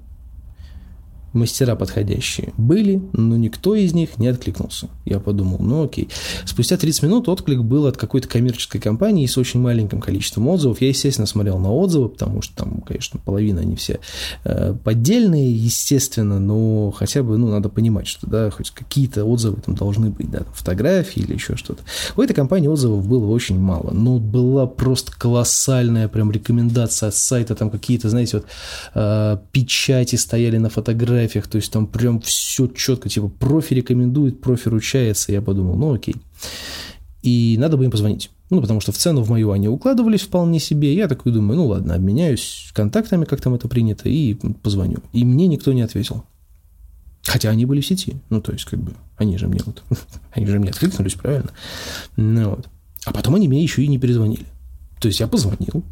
мастера 1.34 1.76
подходящие 1.76 2.54
были, 2.58 3.02
но 3.14 3.36
никто 3.38 3.76
из 3.76 3.94
них 3.94 4.18
не 4.18 4.28
откликнулся. 4.28 4.90
Я 5.06 5.20
подумал, 5.20 5.58
ну 5.60 5.84
окей. 5.84 6.10
Спустя 6.46 6.78
30 6.78 7.04
минут 7.04 7.30
отклик 7.30 7.60
был 7.60 7.88
от 7.88 7.98
какой-то 7.98 8.28
коммерческой 8.28 8.80
компании 8.80 9.26
с 9.26 9.38
очень 9.38 9.60
маленьким 9.60 10.00
количеством 10.00 10.48
отзывов. 10.48 10.82
Я, 10.82 10.90
естественно, 10.90 11.28
смотрел 11.28 11.58
на 11.60 11.72
отзывы, 11.72 12.10
потому 12.10 12.42
что 12.42 12.56
там, 12.56 12.82
конечно, 12.82 13.20
половина 13.20 13.62
они 13.62 13.76
все 13.76 14.00
э, 14.44 14.76
поддельные, 14.84 15.52
естественно, 15.52 16.40
но 16.40 16.92
хотя 16.92 17.24
бы, 17.24 17.38
ну, 17.38 17.50
надо 17.50 17.70
понимать, 17.70 18.08
что, 18.08 18.28
да, 18.28 18.50
хоть 18.52 18.72
какие-то 18.72 19.26
отзывы 19.26 19.62
там 19.62 19.76
должны 19.76 20.10
быть, 20.10 20.30
да, 20.30 20.44
фотографии 20.54 21.22
или 21.22 21.34
еще 21.34 21.56
что-то. 21.56 21.84
У 22.16 22.22
этой 22.22 22.34
компании 22.34 22.68
отзывов 22.68 23.08
было 23.08 23.28
очень 23.28 23.60
мало, 23.60 23.92
но 23.92 24.20
была 24.20 24.68
просто 24.68 25.12
колоссальная 25.12 26.08
прям 26.08 26.32
рекомендация 26.32 27.10
от 27.10 27.16
сайта, 27.16 27.56
там 27.56 27.70
какие-то, 27.70 28.10
знаете, 28.10 28.38
вот 28.38 28.46
э, 28.96 29.38
печати 29.52 30.16
стояли 30.16 30.58
на 30.58 30.70
фотографии, 30.70 31.23
фотографиях, 31.24 31.48
то 31.48 31.58
есть 31.58 31.72
там 31.72 31.88
прям 31.88 32.20
все 32.22 32.68
четко, 32.68 33.10
типа 33.10 33.30
профи 33.30 33.74
рекомендует, 33.74 34.42
профи 34.42 34.70
ручается, 34.70 35.32
я 35.32 35.42
подумал, 35.42 35.76
ну 35.76 35.94
окей. 35.94 36.16
И 37.22 37.56
надо 37.58 37.78
бы 37.78 37.86
им 37.86 37.92
позвонить. 37.92 38.30
Ну, 38.50 38.62
потому 38.62 38.82
что 38.82 38.92
в 38.92 38.98
цену 38.98 39.22
в 39.22 39.30
мою 39.30 39.52
они 39.52 39.68
укладывались 39.68 40.22
вполне 40.22 40.60
себе. 40.60 40.94
Я 40.94 41.08
такой 41.08 41.32
думаю, 41.32 41.58
ну 41.58 41.68
ладно, 41.68 41.96
обменяюсь 41.96 42.70
контактами, 42.74 43.26
как 43.26 43.42
там 43.42 43.56
это 43.56 43.68
принято, 43.68 44.10
и 44.10 44.36
позвоню. 44.62 44.98
И 45.14 45.24
мне 45.24 45.48
никто 45.48 45.74
не 45.74 45.82
ответил. 45.82 46.24
Хотя 47.24 47.50
они 47.50 47.66
были 47.66 47.80
в 47.80 47.88
сети. 47.88 48.18
Ну, 48.30 48.42
то 48.42 48.52
есть, 48.52 48.66
как 48.66 48.80
бы, 48.80 48.94
они 49.16 49.38
же 49.38 49.48
мне 49.48 49.62
вот, 49.66 49.82
они 50.34 50.46
же 50.46 50.60
мне 50.60 50.70
откликнулись, 50.70 51.14
правильно? 51.14 51.52
Ну, 52.18 52.50
вот. 52.50 52.68
А 53.06 53.14
потом 53.14 53.36
они 53.36 53.48
мне 53.48 53.64
еще 53.64 53.82
и 53.84 53.88
не 53.88 53.98
перезвонили. 53.98 54.46
То 55.00 55.08
есть, 55.08 55.22
я 55.22 55.28
позвонил, 55.28 55.84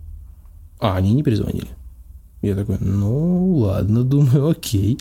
а 0.80 0.98
они 0.98 1.14
не 1.14 1.24
перезвонили. 1.24 1.70
Я 2.42 2.56
такой, 2.56 2.78
ну, 2.80 3.56
ладно, 3.58 4.04
думаю, 4.04 4.50
окей. 4.50 5.00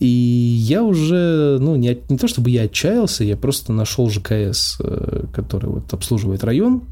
И 0.00 0.06
я 0.06 0.82
уже, 0.82 1.58
ну, 1.60 1.76
не, 1.76 1.98
не 2.08 2.18
то 2.18 2.26
чтобы 2.26 2.50
я 2.50 2.62
отчаялся, 2.62 3.22
я 3.22 3.36
просто 3.36 3.72
нашел 3.72 4.10
ЖКС, 4.10 4.76
э, 4.80 5.24
который 5.32 5.70
вот 5.70 5.92
обслуживает 5.92 6.42
район, 6.42 6.82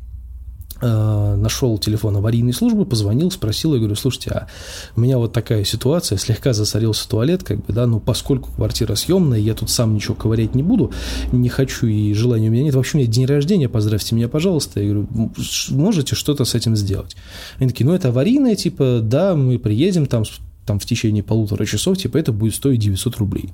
нашел 0.81 1.79
телефон 1.79 2.17
аварийной 2.17 2.53
службы, 2.53 2.85
позвонил, 2.85 3.31
спросил, 3.31 3.75
я 3.75 3.79
говорю, 3.79 3.97
слушайте, 3.97 4.31
а 4.31 4.49
у 4.97 5.01
меня 5.01 5.19
вот 5.19 5.33
такая 5.33 5.65
ситуация, 5.65 6.19
слегка 6.19 6.53
засорился 6.53 7.09
туалет, 7.09 7.43
как 7.43 7.65
бы, 7.65 7.73
да, 7.73 7.87
ну, 7.87 8.01
поскольку 8.01 8.53
квартира 8.53 8.95
съемная, 8.95 9.39
я 9.39 9.55
тут 9.55 9.71
сам 9.71 9.95
ничего 9.95 10.15
ковырять 10.15 10.55
не 10.55 10.63
буду, 10.63 10.93
не 11.33 11.49
хочу 11.49 11.87
и 11.87 12.13
желания 12.15 12.49
у 12.49 12.53
меня 12.53 12.65
нет, 12.65 12.75
вообще 12.75 12.99
у 12.99 13.01
меня 13.01 13.11
день 13.11 13.27
рождения, 13.27 13.69
поздравьте 13.69 14.15
меня, 14.15 14.29
пожалуйста, 14.29 14.81
я 14.81 14.93
говорю, 14.93 15.33
можете 15.71 16.15
что-то 16.15 16.45
с 16.45 16.55
этим 16.55 16.77
сделать? 16.77 17.17
Они 17.59 17.69
такие, 17.69 17.87
ну, 17.87 17.95
это 17.95 18.09
аварийное, 18.09 18.55
типа, 18.55 19.01
да, 19.03 19.35
мы 19.35 19.59
приедем 19.59 20.07
там, 20.07 20.25
там 20.67 20.79
в 20.79 20.87
течение 20.87 21.23
полутора 21.23 21.65
часов, 21.65 21.99
типа, 21.99 22.19
это 22.19 22.33
будет 22.33 22.55
стоить 22.55 22.81
900 22.81 23.17
рублей. 23.17 23.51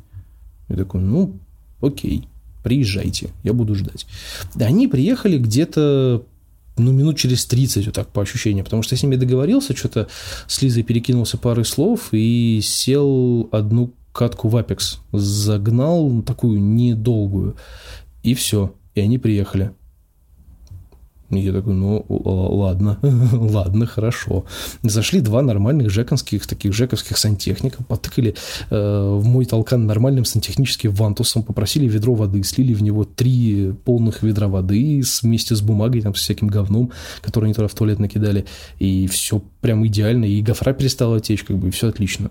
Я 0.69 0.77
такой, 0.77 1.01
ну, 1.01 1.39
окей, 1.81 2.29
приезжайте, 2.63 3.31
я 3.43 3.53
буду 3.53 3.75
ждать. 3.75 4.07
Они 4.59 4.89
приехали 4.89 5.39
где-то 5.39 6.25
ну, 6.77 6.93
минут 6.93 7.19
через 7.19 7.47
30, 7.47 7.87
вот 7.87 7.95
так 7.95 8.09
по 8.09 8.23
ощущениям, 8.23 8.65
потому 8.65 8.83
что 8.83 8.95
я 8.95 8.99
с 8.99 9.03
ними 9.03 9.17
договорился, 9.17 9.77
что-то 9.77 10.09
с 10.47 10.61
Лизой 10.63 10.83
перекинулся 10.83 11.39
парой 11.39 11.65
слов 11.65 12.09
и 12.13 12.61
сел 12.63 13.49
одну 13.53 13.95
катку 14.13 14.49
в 14.49 14.57
Apex, 14.57 14.99
загнал 15.13 16.23
такую 16.23 16.61
недолгую, 16.63 17.57
и 18.23 18.35
все, 18.35 18.75
и 18.95 19.01
они 19.01 19.19
приехали. 19.19 19.73
Я 21.43 21.53
такой, 21.53 21.75
ну, 21.75 22.05
ладно, 22.09 22.99
ладно, 23.33 23.87
хорошо. 23.87 24.45
Зашли 24.83 25.21
два 25.21 25.43
нормальных 25.43 25.91
жековских, 25.91 26.47
таких 26.47 26.73
жековских 26.73 27.19
сантехника, 27.19 27.83
потыкали 27.85 28.35
э, 28.71 29.19
в 29.21 29.25
мой 29.25 29.45
толкан 29.45 29.87
нормальным 29.87 30.25
сантехническим 30.25 30.93
вантусом, 30.93 31.43
попросили 31.43 31.87
ведро 31.87 32.15
воды, 32.15 32.43
слили 32.43 32.75
в 32.75 32.83
него 32.83 33.05
три 33.05 33.73
полных 33.85 34.23
ведра 34.23 34.49
воды 34.49 35.03
вместе 35.23 35.55
с 35.55 35.61
бумагой, 35.61 36.03
там, 36.03 36.15
с 36.15 36.21
всяким 36.21 36.49
говном, 36.49 36.93
который 37.23 37.47
они 37.47 37.55
туда 37.55 37.69
в 37.69 37.75
туалет 37.75 37.99
накидали, 37.99 38.47
и 38.79 39.07
все 39.07 39.43
прям 39.61 39.87
идеально, 39.87 40.25
и 40.25 40.43
гофра 40.43 40.73
перестала 40.73 41.21
течь, 41.21 41.45
как 41.45 41.59
бы, 41.59 41.69
и 41.69 41.71
все 41.71 41.89
отлично. 41.89 42.31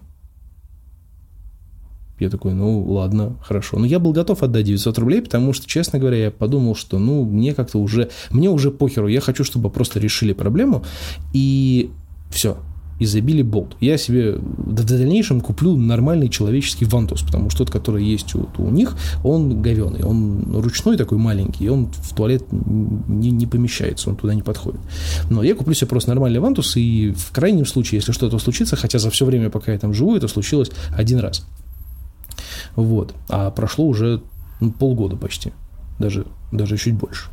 Я 2.19 2.29
такой, 2.29 2.53
ну 2.53 2.83
ладно, 2.91 3.37
хорошо. 3.41 3.79
Но 3.79 3.85
я 3.85 3.99
был 3.99 4.13
готов 4.13 4.43
отдать 4.43 4.65
900 4.65 4.97
рублей, 4.99 5.21
потому 5.21 5.51
что, 5.51 5.67
честно 5.67 5.99
говоря, 5.99 6.17
я 6.17 6.31
подумал, 6.31 6.75
что 6.75 6.99
ну 6.99 7.25
мне 7.25 7.53
как-то 7.53 7.79
уже, 7.79 8.09
мне 8.29 8.49
уже 8.49 8.71
похеру, 8.71 9.07
я 9.07 9.19
хочу, 9.19 9.43
чтобы 9.43 9.69
просто 9.69 9.99
решили 9.99 10.33
проблему, 10.33 10.83
и 11.33 11.89
все, 12.29 12.57
и 12.99 13.05
забили 13.05 13.41
болт. 13.41 13.75
Я 13.79 13.97
себе 13.97 14.35
в 14.35 14.85
дальнейшем 14.85 15.41
куплю 15.41 15.75
нормальный 15.75 16.29
человеческий 16.29 16.85
вантус, 16.85 17.23
потому 17.23 17.49
что 17.49 17.65
тот, 17.65 17.71
который 17.71 18.05
есть 18.05 18.35
у, 18.35 18.47
у 18.57 18.69
них, 18.69 18.95
он 19.23 19.61
говеный, 19.61 20.03
он 20.03 20.55
ручной 20.55 20.97
такой 20.97 21.17
маленький, 21.17 21.67
он 21.69 21.87
в 21.91 22.15
туалет 22.15 22.45
не, 22.51 23.31
не 23.31 23.47
помещается, 23.47 24.11
он 24.11 24.15
туда 24.15 24.35
не 24.35 24.43
подходит. 24.43 24.79
Но 25.31 25.43
я 25.43 25.55
куплю 25.55 25.73
себе 25.73 25.87
просто 25.87 26.11
нормальный 26.11 26.39
вантус, 26.39 26.77
и 26.77 27.11
в 27.11 27.31
крайнем 27.31 27.65
случае, 27.65 27.97
если 27.97 28.11
что-то 28.11 28.37
случится, 28.37 28.75
хотя 28.75 28.99
за 28.99 29.09
все 29.09 29.25
время, 29.25 29.49
пока 29.49 29.73
я 29.73 29.79
там 29.79 29.93
живу, 29.93 30.15
это 30.15 30.27
случилось 30.27 30.69
один 30.95 31.19
раз– 31.19 31.45
вот. 32.75 33.15
А 33.29 33.51
прошло 33.51 33.85
уже 33.85 34.21
ну, 34.59 34.71
полгода 34.71 35.15
почти, 35.15 35.53
даже, 35.99 36.25
даже 36.57 36.77
чуть 36.77 36.95
больше. 36.95 37.25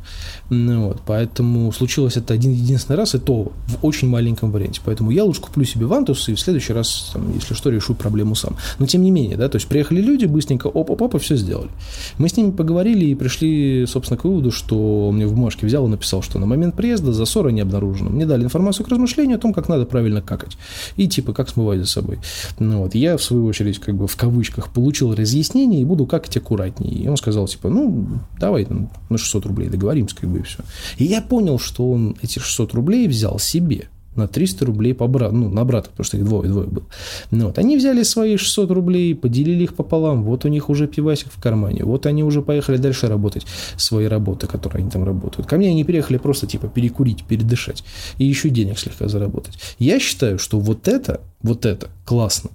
Ну, 0.49 0.87
вот, 0.87 1.01
поэтому 1.05 1.71
случилось 1.71 2.17
это 2.17 2.33
один 2.33 2.51
единственный 2.51 2.97
раз, 2.97 3.15
и 3.15 3.19
то 3.19 3.51
в 3.67 3.77
очень 3.81 4.09
маленьком 4.09 4.51
варианте. 4.51 4.81
Поэтому 4.83 5.11
я 5.11 5.23
лучше 5.23 5.41
куплю 5.41 5.63
себе 5.63 5.85
вантус 5.85 6.27
и 6.29 6.33
в 6.33 6.39
следующий 6.39 6.73
раз, 6.73 7.11
там, 7.13 7.33
если 7.33 7.53
что, 7.53 7.69
решу 7.69 7.95
проблему 7.95 8.35
сам. 8.35 8.57
Но 8.79 8.85
тем 8.85 9.01
не 9.01 9.11
менее, 9.11 9.37
да, 9.37 9.49
то 9.49 9.55
есть 9.55 9.67
приехали 9.67 10.01
люди, 10.01 10.25
быстренько 10.25 10.67
оп-оп-оп, 10.67 11.15
и 11.15 11.19
все 11.19 11.35
сделали. 11.35 11.69
Мы 12.17 12.27
с 12.27 12.35
ними 12.35 12.51
поговорили 12.51 13.05
и 13.05 13.15
пришли, 13.15 13.85
собственно, 13.87 14.17
к 14.17 14.23
выводу, 14.23 14.51
что 14.51 15.11
мне 15.11 15.25
в 15.25 15.33
бумажке 15.33 15.65
взял 15.65 15.85
и 15.87 15.89
написал, 15.89 16.21
что 16.21 16.39
на 16.39 16.45
момент 16.45 16.75
приезда 16.75 17.13
засора 17.13 17.49
не 17.49 17.61
обнаружено. 17.61 18.09
Мне 18.09 18.25
дали 18.25 18.43
информацию 18.43 18.85
к 18.85 18.89
размышлению 18.89 19.37
о 19.37 19.39
том, 19.39 19.53
как 19.53 19.69
надо 19.69 19.85
правильно 19.85 20.21
какать. 20.21 20.57
И 20.97 21.07
типа, 21.07 21.33
как 21.33 21.49
смывать 21.49 21.79
за 21.79 21.87
собой. 21.87 22.19
Ну, 22.59 22.79
вот. 22.79 22.95
Я, 22.95 23.17
в 23.17 23.23
свою 23.23 23.45
очередь, 23.45 23.79
как 23.79 23.95
бы 23.95 24.07
в 24.07 24.15
кавычках, 24.15 24.69
получил 24.69 25.13
разъяснение 25.13 25.81
и 25.81 25.85
буду 25.85 26.05
какать 26.05 26.35
аккуратнее. 26.37 26.93
И 26.93 27.07
он 27.07 27.17
сказал, 27.17 27.47
типа, 27.47 27.69
ну, 27.69 28.07
давай 28.39 28.65
там, 28.65 28.89
на 29.11 29.17
600 29.17 29.45
рублей 29.45 29.69
договоримся, 29.69 30.15
как 30.15 30.29
бы, 30.29 30.39
и 30.39 30.43
все. 30.43 30.59
И 30.97 31.05
я 31.05 31.21
понял, 31.21 31.59
что 31.59 31.91
он 31.91 32.15
эти 32.21 32.39
600 32.39 32.73
рублей 32.73 33.07
взял 33.07 33.39
себе 33.39 33.89
на 34.15 34.27
300 34.27 34.65
рублей 34.65 34.93
по 34.93 35.07
брату, 35.07 35.35
ну, 35.35 35.49
на 35.49 35.63
брата, 35.63 35.89
потому 35.89 36.05
что 36.05 36.17
их 36.17 36.25
двое-двое 36.25 36.67
было. 36.67 36.85
Ну, 37.31 37.47
вот. 37.47 37.57
Они 37.57 37.77
взяли 37.77 38.03
свои 38.03 38.37
600 38.37 38.71
рублей, 38.71 39.15
поделили 39.15 39.63
их 39.63 39.73
пополам, 39.73 40.23
вот 40.23 40.45
у 40.45 40.49
них 40.49 40.69
уже 40.69 40.87
пивасик 40.87 41.31
в 41.31 41.41
кармане, 41.41 41.83
вот 41.83 42.05
они 42.05 42.23
уже 42.23 42.41
поехали 42.41 42.77
дальше 42.77 43.07
работать 43.07 43.45
свои 43.77 44.05
работы, 44.07 44.47
которые 44.47 44.81
они 44.81 44.91
там 44.91 45.03
работают. 45.03 45.47
Ко 45.47 45.57
мне 45.57 45.69
они 45.69 45.83
переехали 45.83 46.17
просто, 46.17 46.45
типа, 46.45 46.67
перекурить, 46.67 47.23
передышать, 47.23 47.83
и 48.17 48.25
еще 48.25 48.49
денег 48.49 48.79
слегка 48.79 49.07
заработать. 49.07 49.57
Я 49.79 49.99
считаю, 49.99 50.39
что 50.39 50.59
вот 50.59 50.87
это, 50.87 51.21
вот 51.41 51.65
это 51.65 51.89
классно. 52.05 52.49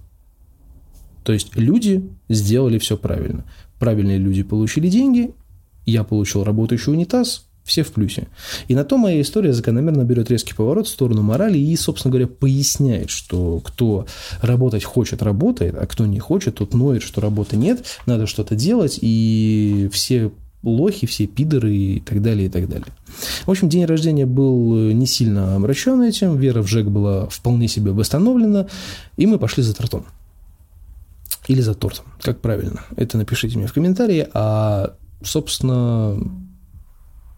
То 1.24 1.32
есть 1.32 1.56
люди 1.56 2.08
сделали 2.28 2.78
все 2.78 2.96
правильно. 2.96 3.44
Правильные 3.78 4.18
люди 4.18 4.42
получили 4.42 4.88
деньги, 4.88 5.32
я 5.86 6.04
получил 6.04 6.44
работающий 6.44 6.92
унитаз, 6.92 7.46
все 7.66 7.82
в 7.82 7.92
плюсе. 7.92 8.28
И 8.68 8.74
на 8.74 8.84
то 8.84 8.96
моя 8.96 9.20
история 9.20 9.52
закономерно 9.52 10.04
берет 10.04 10.30
резкий 10.30 10.54
поворот 10.54 10.86
в 10.86 10.90
сторону 10.90 11.22
морали 11.22 11.58
и, 11.58 11.74
собственно 11.76 12.12
говоря, 12.12 12.28
поясняет, 12.28 13.10
что 13.10 13.60
кто 13.60 14.06
работать 14.40 14.84
хочет, 14.84 15.22
работает, 15.22 15.74
а 15.76 15.86
кто 15.86 16.06
не 16.06 16.20
хочет, 16.20 16.54
тот 16.54 16.74
ноет, 16.74 17.02
что 17.02 17.20
работы 17.20 17.56
нет, 17.56 17.84
надо 18.06 18.26
что-то 18.26 18.54
делать, 18.54 19.00
и 19.02 19.90
все 19.92 20.30
лохи, 20.62 21.06
все 21.06 21.26
пидоры 21.26 21.74
и 21.74 22.00
так 22.00 22.22
далее, 22.22 22.46
и 22.46 22.48
так 22.48 22.68
далее. 22.68 22.86
В 23.44 23.50
общем, 23.50 23.68
день 23.68 23.84
рождения 23.84 24.26
был 24.26 24.92
не 24.92 25.06
сильно 25.06 25.56
омрачен 25.56 26.00
этим, 26.02 26.36
вера 26.36 26.62
в 26.62 26.68
ЖЭК 26.68 26.86
была 26.86 27.28
вполне 27.28 27.66
себе 27.66 27.90
восстановлена, 27.90 28.68
и 29.16 29.26
мы 29.26 29.38
пошли 29.38 29.62
за 29.62 29.74
тортом. 29.74 30.04
Или 31.48 31.60
за 31.60 31.74
тортом, 31.74 32.06
как 32.20 32.40
правильно. 32.40 32.84
Это 32.96 33.18
напишите 33.18 33.58
мне 33.58 33.66
в 33.68 33.72
комментарии, 33.72 34.26
а, 34.34 34.94
собственно, 35.22 36.18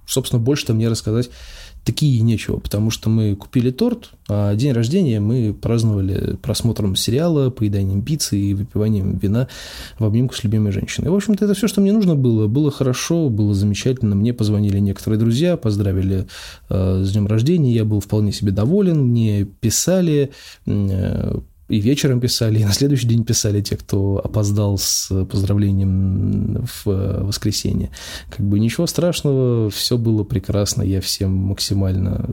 собственно, 0.06 0.42
больше-то 0.42 0.74
мне 0.74 0.88
рассказать 0.88 1.30
такие 1.88 2.20
нечего, 2.20 2.58
потому 2.58 2.90
что 2.90 3.08
мы 3.08 3.34
купили 3.34 3.70
торт, 3.70 4.10
а 4.28 4.54
день 4.54 4.72
рождения 4.72 5.20
мы 5.20 5.54
праздновали 5.54 6.36
просмотром 6.36 6.96
сериала, 6.96 7.48
поеданием 7.48 8.02
пиццы 8.02 8.38
и 8.38 8.52
выпиванием 8.52 9.16
вина 9.16 9.48
в 9.98 10.04
обнимку 10.04 10.34
с 10.34 10.44
любимой 10.44 10.72
женщиной. 10.72 11.08
В 11.08 11.14
общем-то, 11.14 11.46
это 11.46 11.54
все, 11.54 11.66
что 11.66 11.80
мне 11.80 11.92
нужно 11.92 12.14
было. 12.14 12.46
Было 12.46 12.70
хорошо, 12.70 13.30
было 13.30 13.54
замечательно. 13.54 14.14
Мне 14.16 14.34
позвонили 14.34 14.78
некоторые 14.78 15.18
друзья, 15.18 15.56
поздравили 15.56 16.26
э, 16.68 17.02
с 17.02 17.12
днем 17.12 17.26
рождения. 17.26 17.72
Я 17.72 17.86
был 17.86 18.00
вполне 18.00 18.32
себе 18.32 18.52
доволен. 18.52 19.06
Мне 19.06 19.44
писали, 19.44 20.30
э, 20.66 21.38
и 21.68 21.80
вечером 21.80 22.20
писали, 22.20 22.60
и 22.60 22.64
на 22.64 22.72
следующий 22.72 23.06
день 23.06 23.24
писали 23.24 23.60
те, 23.60 23.76
кто 23.76 24.20
опоздал 24.24 24.78
с 24.78 25.08
поздравлением 25.26 26.66
в 26.66 26.88
э, 26.88 27.24
воскресенье. 27.24 27.90
Как 28.30 28.46
бы 28.46 28.58
ничего 28.58 28.86
страшного, 28.86 29.70
все 29.70 29.98
было 29.98 30.24
прекрасно, 30.24 30.82
я 30.82 31.00
всем 31.00 31.32
максимально, 31.34 32.30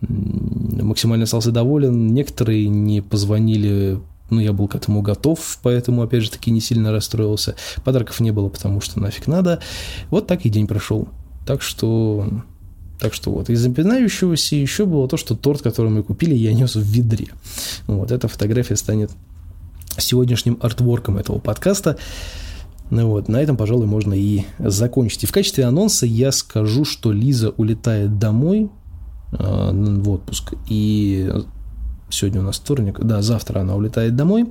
максимально 0.00 1.24
остался 1.24 1.50
доволен. 1.50 2.08
Некоторые 2.08 2.68
не 2.68 3.00
позвонили 3.00 4.00
ну, 4.30 4.38
я 4.38 4.52
был 4.52 4.68
к 4.68 4.76
этому 4.76 5.02
готов, 5.02 5.58
поэтому, 5.60 6.02
опять 6.02 6.22
же 6.22 6.30
таки, 6.30 6.52
не 6.52 6.60
сильно 6.60 6.92
расстроился. 6.92 7.56
Подарков 7.84 8.20
не 8.20 8.30
было, 8.30 8.48
потому 8.48 8.80
что 8.80 9.00
нафиг 9.00 9.26
надо. 9.26 9.60
Вот 10.08 10.28
так 10.28 10.46
и 10.46 10.48
день 10.48 10.68
прошел. 10.68 11.08
Так 11.44 11.62
что 11.62 12.28
так 13.00 13.14
что 13.14 13.32
вот, 13.32 13.48
из 13.48 13.60
запинающегося 13.60 14.56
еще 14.56 14.84
было 14.84 15.08
то, 15.08 15.16
что 15.16 15.34
торт, 15.34 15.62
который 15.62 15.90
мы 15.90 16.02
купили, 16.02 16.34
я 16.34 16.52
нес 16.52 16.76
в 16.76 16.82
ведре. 16.82 17.28
Вот, 17.86 18.12
эта 18.12 18.28
фотография 18.28 18.76
станет 18.76 19.10
сегодняшним 19.98 20.58
артворком 20.60 21.16
этого 21.16 21.38
подкаста. 21.38 21.96
Ну 22.90 23.08
вот, 23.08 23.28
на 23.28 23.38
этом, 23.38 23.56
пожалуй, 23.56 23.86
можно 23.86 24.14
и 24.14 24.44
закончить. 24.58 25.24
И 25.24 25.26
в 25.26 25.32
качестве 25.32 25.64
анонса 25.64 26.06
я 26.06 26.32
скажу, 26.32 26.84
что 26.84 27.12
Лиза 27.12 27.50
улетает 27.50 28.18
домой 28.18 28.68
э, 29.32 29.70
в 29.72 30.10
отпуск. 30.10 30.54
И 30.68 31.32
сегодня 32.10 32.40
у 32.40 32.44
нас 32.44 32.56
вторник, 32.56 32.98
да, 33.00 33.22
завтра 33.22 33.60
она 33.60 33.76
улетает 33.76 34.16
домой. 34.16 34.50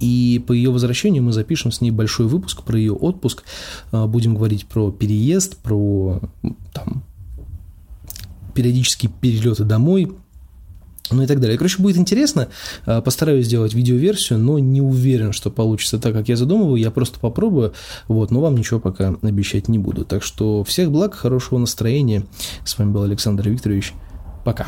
И 0.00 0.42
по 0.46 0.52
ее 0.52 0.70
возвращению 0.70 1.22
мы 1.22 1.32
запишем 1.32 1.70
с 1.70 1.80
ней 1.80 1.90
большой 1.90 2.26
выпуск 2.26 2.62
про 2.64 2.76
ее 2.76 2.92
отпуск. 2.92 3.44
Э, 3.92 4.06
будем 4.06 4.34
говорить 4.34 4.66
про 4.66 4.90
переезд, 4.90 5.56
про 5.58 6.20
там, 6.72 7.04
периодические 8.60 9.10
перелеты 9.22 9.64
домой, 9.64 10.12
ну 11.10 11.22
и 11.22 11.26
так 11.26 11.40
далее. 11.40 11.56
Короче, 11.56 11.82
будет 11.82 11.96
интересно. 11.96 12.48
А, 12.84 13.00
постараюсь 13.00 13.46
сделать 13.46 13.72
видеоверсию, 13.72 14.38
но 14.38 14.58
не 14.58 14.82
уверен, 14.82 15.32
что 15.32 15.50
получится 15.50 15.98
так, 15.98 16.12
как 16.12 16.28
я 16.28 16.36
задумываю. 16.36 16.76
Я 16.76 16.90
просто 16.90 17.18
попробую, 17.18 17.72
вот, 18.06 18.30
но 18.30 18.42
вам 18.42 18.56
ничего 18.56 18.78
пока 18.78 19.14
обещать 19.22 19.68
не 19.68 19.78
буду. 19.78 20.04
Так 20.04 20.22
что 20.22 20.62
всех 20.62 20.92
благ, 20.92 21.14
хорошего 21.14 21.58
настроения. 21.58 22.24
С 22.66 22.78
вами 22.78 22.92
был 22.92 23.02
Александр 23.02 23.48
Викторович. 23.48 23.94
Пока. 24.44 24.66